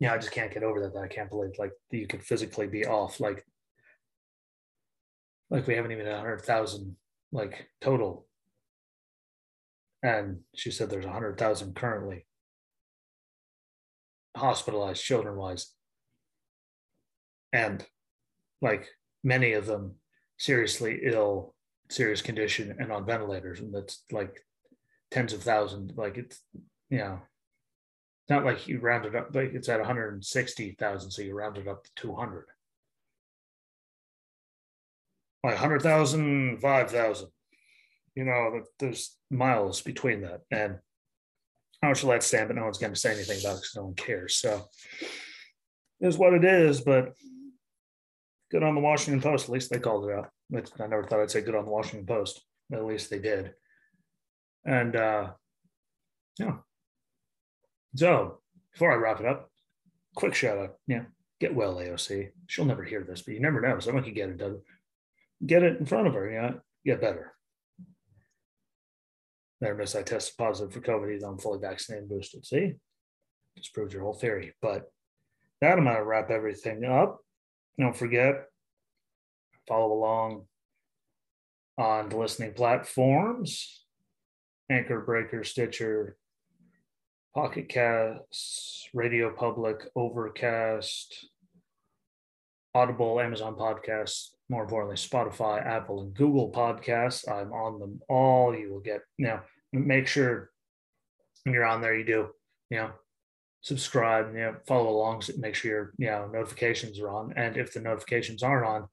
yeah, 0.00 0.14
I 0.14 0.18
just 0.18 0.32
can't 0.32 0.52
get 0.52 0.64
over 0.64 0.80
that. 0.80 0.94
That 0.94 1.04
I 1.04 1.08
can't 1.08 1.30
believe 1.30 1.52
like 1.58 1.72
you 1.92 2.08
could 2.08 2.24
physically 2.24 2.66
be 2.66 2.84
off. 2.84 3.20
Like, 3.20 3.44
like 5.50 5.68
we 5.68 5.74
haven't 5.74 5.92
even 5.92 6.06
had 6.06 6.16
hundred 6.16 6.42
thousand 6.42 6.96
like 7.30 7.68
total. 7.80 8.26
And 10.02 10.40
she 10.56 10.72
said 10.72 10.90
there's 10.90 11.04
a 11.04 11.12
hundred 11.12 11.38
thousand 11.38 11.76
currently 11.76 12.26
hospitalized 14.36 15.02
children 15.02 15.36
wise 15.36 15.72
and 17.52 17.84
like 18.60 18.88
many 19.22 19.52
of 19.52 19.66
them 19.66 19.96
seriously 20.38 21.00
ill 21.02 21.54
serious 21.92 22.22
condition 22.22 22.74
and 22.78 22.90
on 22.90 23.04
ventilators, 23.06 23.60
and 23.60 23.74
that's 23.74 24.04
like 24.10 24.44
tens 25.10 25.32
of 25.32 25.42
thousands. 25.42 25.92
Like 25.96 26.16
it's 26.16 26.40
you 26.90 26.98
know, 26.98 27.20
not 28.28 28.44
like 28.44 28.66
you 28.66 28.80
round 28.80 29.04
it 29.04 29.14
up. 29.14 29.34
Like 29.34 29.52
it's 29.54 29.68
at 29.68 29.78
160,000, 29.78 31.10
so 31.10 31.22
you 31.22 31.34
round 31.34 31.58
it 31.58 31.68
up 31.68 31.84
to 31.84 31.90
200. 31.96 32.46
Like 35.44 35.54
100,000, 35.54 36.60
5,000. 36.60 37.28
You 38.14 38.24
know, 38.24 38.62
there's 38.78 39.16
miles 39.30 39.80
between 39.80 40.22
that, 40.22 40.42
and 40.50 40.78
much 41.88 42.02
will 42.02 42.10
that 42.10 42.22
stand? 42.22 42.48
But 42.48 42.56
no 42.56 42.64
one's 42.64 42.78
going 42.78 42.92
to 42.92 42.98
say 42.98 43.12
anything 43.12 43.40
about 43.40 43.56
it 43.56 43.62
because 43.62 43.76
no 43.76 43.84
one 43.84 43.94
cares. 43.94 44.36
So 44.36 44.68
is 46.00 46.18
what 46.18 46.34
it 46.34 46.44
is, 46.44 46.80
but 46.80 47.14
good 48.50 48.62
on 48.62 48.74
the 48.74 48.80
Washington 48.80 49.22
Post. 49.22 49.44
At 49.44 49.52
least 49.52 49.70
they 49.70 49.78
called 49.78 50.08
it 50.08 50.14
out. 50.14 50.30
I 50.54 50.86
never 50.86 51.04
thought 51.04 51.20
I'd 51.20 51.30
say 51.30 51.40
good 51.40 51.54
on 51.54 51.64
the 51.64 51.70
Washington 51.70 52.06
Post. 52.06 52.42
At 52.72 52.84
least 52.84 53.08
they 53.08 53.18
did. 53.18 53.52
And 54.64 54.94
uh, 54.94 55.30
yeah. 56.38 56.56
So 57.94 58.40
before 58.72 58.92
I 58.92 58.96
wrap 58.96 59.20
it 59.20 59.26
up, 59.26 59.50
quick 60.14 60.34
shout 60.34 60.58
out. 60.58 60.74
Yeah, 60.86 61.04
get 61.40 61.54
well, 61.54 61.76
AOC. 61.76 62.30
She'll 62.46 62.64
never 62.64 62.84
hear 62.84 63.04
this, 63.04 63.22
but 63.22 63.34
you 63.34 63.40
never 63.40 63.60
know. 63.60 63.78
Someone 63.78 64.04
can 64.04 64.14
get 64.14 64.28
it 64.28 64.38
done. 64.38 64.60
Get 65.44 65.62
it 65.62 65.78
in 65.78 65.86
front 65.86 66.06
of 66.06 66.14
her. 66.14 66.30
Yeah, 66.30 66.52
get 66.84 67.00
better. 67.00 67.34
Never 69.62 69.76
miss. 69.76 69.94
I 69.94 70.02
tested 70.02 70.36
positive 70.36 70.74
for 70.74 70.80
COVID. 70.80 71.14
even 71.14 71.28
I'm 71.28 71.38
fully 71.38 71.60
vaccinated, 71.60 72.02
and 72.02 72.10
boosted. 72.10 72.44
See, 72.44 72.72
just 73.56 73.72
proves 73.72 73.94
your 73.94 74.02
whole 74.02 74.12
theory. 74.12 74.54
But 74.60 74.90
that 75.60 75.78
I'm 75.78 75.84
gonna 75.84 76.04
wrap 76.04 76.30
everything 76.30 76.84
up. 76.84 77.20
Don't 77.78 77.96
forget, 77.96 78.46
follow 79.68 79.92
along 79.92 80.46
on 81.78 82.08
the 82.08 82.16
listening 82.16 82.54
platforms 82.54 83.86
Anchor, 84.68 85.00
Breaker, 85.00 85.44
Stitcher, 85.44 86.16
Pocket 87.32 87.68
Casts, 87.68 88.88
Radio 88.92 89.32
Public, 89.32 89.84
Overcast, 89.94 91.28
Audible, 92.74 93.20
Amazon 93.20 93.54
Podcasts, 93.54 94.30
more 94.48 94.64
importantly, 94.64 94.96
Spotify, 94.96 95.64
Apple, 95.64 96.00
and 96.00 96.14
Google 96.14 96.50
Podcasts. 96.50 97.30
I'm 97.30 97.52
on 97.52 97.78
them 97.78 98.00
all. 98.08 98.56
You 98.56 98.72
will 98.72 98.80
get 98.80 99.02
now. 99.20 99.42
Make 99.72 100.06
sure 100.06 100.50
when 101.44 101.54
you're 101.54 101.64
on 101.64 101.80
there, 101.80 101.94
you 101.94 102.04
do 102.04 102.28
you 102.70 102.78
know 102.78 102.90
subscribe, 103.62 104.34
you 104.34 104.40
know, 104.40 104.56
follow 104.66 104.90
along, 104.90 105.22
make 105.38 105.54
sure 105.54 105.70
your 105.70 105.92
you 105.98 106.06
know 106.06 106.28
notifications 106.32 106.98
are 107.00 107.10
on. 107.10 107.32
And 107.36 107.56
if 107.56 107.72
the 107.72 107.80
notifications 107.80 108.42
aren't 108.42 108.66
on, 108.66 108.88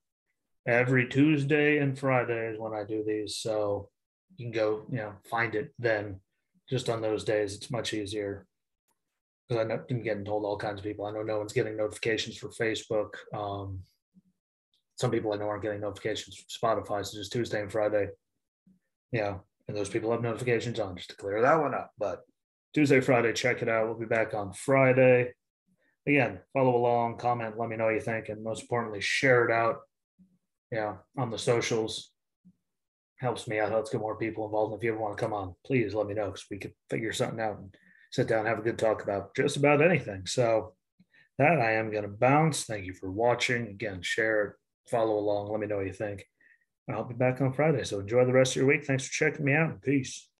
every 0.65 1.07
Tuesday 1.07 1.79
and 1.79 1.97
Friday 1.97 2.51
is 2.51 2.59
when 2.59 2.73
I 2.73 2.83
do 2.83 3.03
these. 3.03 3.37
So 3.37 3.89
you 4.37 4.45
can 4.45 4.51
go, 4.51 4.83
you 4.89 4.97
know, 4.97 5.13
find 5.29 5.55
it 5.55 5.73
then. 5.79 6.19
Just 6.69 6.87
on 6.87 7.01
those 7.01 7.23
days, 7.23 7.55
it's 7.55 7.71
much 7.71 7.95
easier. 7.95 8.45
Because 9.47 9.67
I've 9.67 9.87
been 9.87 10.03
getting 10.03 10.23
told 10.23 10.45
all 10.45 10.57
kinds 10.57 10.79
of 10.79 10.85
people. 10.85 11.05
I 11.05 11.11
know 11.11 11.23
no 11.23 11.39
one's 11.39 11.53
getting 11.53 11.75
notifications 11.75 12.37
for 12.37 12.49
Facebook. 12.49 13.15
Um, 13.33 13.79
some 14.95 15.09
people 15.09 15.33
I 15.33 15.37
know 15.37 15.49
aren't 15.49 15.63
getting 15.63 15.81
notifications 15.81 16.35
from 16.35 16.85
Spotify. 16.85 17.03
So 17.03 17.17
just 17.17 17.31
Tuesday 17.31 17.61
and 17.61 17.71
Friday. 17.71 18.09
Yeah. 19.11 19.37
And 19.69 19.77
those 19.77 19.87
people 19.87 20.11
have 20.11 20.23
notifications 20.23 20.79
on 20.79 20.97
just 20.97 21.11
to 21.11 21.15
clear 21.15 21.43
that 21.43 21.61
one 21.61 21.75
up. 21.75 21.91
But 21.99 22.21
Tuesday, 22.73 23.01
Friday, 23.01 23.33
check 23.33 23.61
it 23.61 23.69
out. 23.69 23.85
We'll 23.85 23.99
be 23.99 24.07
back 24.07 24.33
on 24.33 24.51
Friday. 24.51 25.33
Again, 26.07 26.39
follow 26.53 26.75
along, 26.75 27.19
comment, 27.19 27.53
let 27.55 27.69
me 27.69 27.77
know 27.77 27.85
what 27.85 27.93
you 27.93 28.01
think, 28.01 28.29
and 28.29 28.43
most 28.43 28.63
importantly, 28.63 28.99
share 28.99 29.45
it 29.45 29.51
out. 29.51 29.81
Yeah, 30.71 30.95
on 31.15 31.29
the 31.29 31.37
socials. 31.37 32.11
Helps 33.19 33.47
me 33.47 33.59
out, 33.59 33.69
helps 33.69 33.91
get 33.91 34.01
more 34.01 34.17
people 34.17 34.45
involved. 34.45 34.73
And 34.73 34.79
if 34.79 34.83
you 34.83 34.91
ever 34.91 34.99
want 34.99 35.15
to 35.15 35.23
come 35.23 35.33
on, 35.33 35.53
please 35.63 35.93
let 35.93 36.07
me 36.07 36.15
know 36.15 36.27
because 36.27 36.45
we 36.49 36.57
could 36.57 36.73
figure 36.89 37.13
something 37.13 37.39
out 37.39 37.59
and 37.59 37.75
sit 38.11 38.27
down, 38.27 38.47
have 38.47 38.59
a 38.59 38.63
good 38.63 38.79
talk 38.79 39.03
about 39.03 39.35
just 39.35 39.57
about 39.57 39.83
anything. 39.83 40.25
So 40.25 40.73
that 41.37 41.59
I 41.59 41.73
am 41.73 41.91
going 41.91 42.03
to 42.03 42.09
bounce. 42.09 42.63
Thank 42.63 42.85
you 42.85 42.93
for 42.93 43.11
watching. 43.11 43.67
Again, 43.67 44.01
share 44.01 44.45
it, 44.45 44.53
follow 44.89 45.19
along, 45.19 45.51
let 45.51 45.59
me 45.59 45.67
know 45.67 45.77
what 45.77 45.85
you 45.85 45.93
think. 45.93 46.25
I'll 46.89 47.03
be 47.03 47.13
back 47.13 47.39
on 47.41 47.53
Friday. 47.53 47.83
So 47.83 47.99
enjoy 47.99 48.25
the 48.25 48.33
rest 48.33 48.53
of 48.53 48.57
your 48.57 48.67
week. 48.67 48.85
Thanks 48.85 49.05
for 49.05 49.13
checking 49.13 49.45
me 49.45 49.53
out. 49.53 49.81
Peace. 49.81 50.27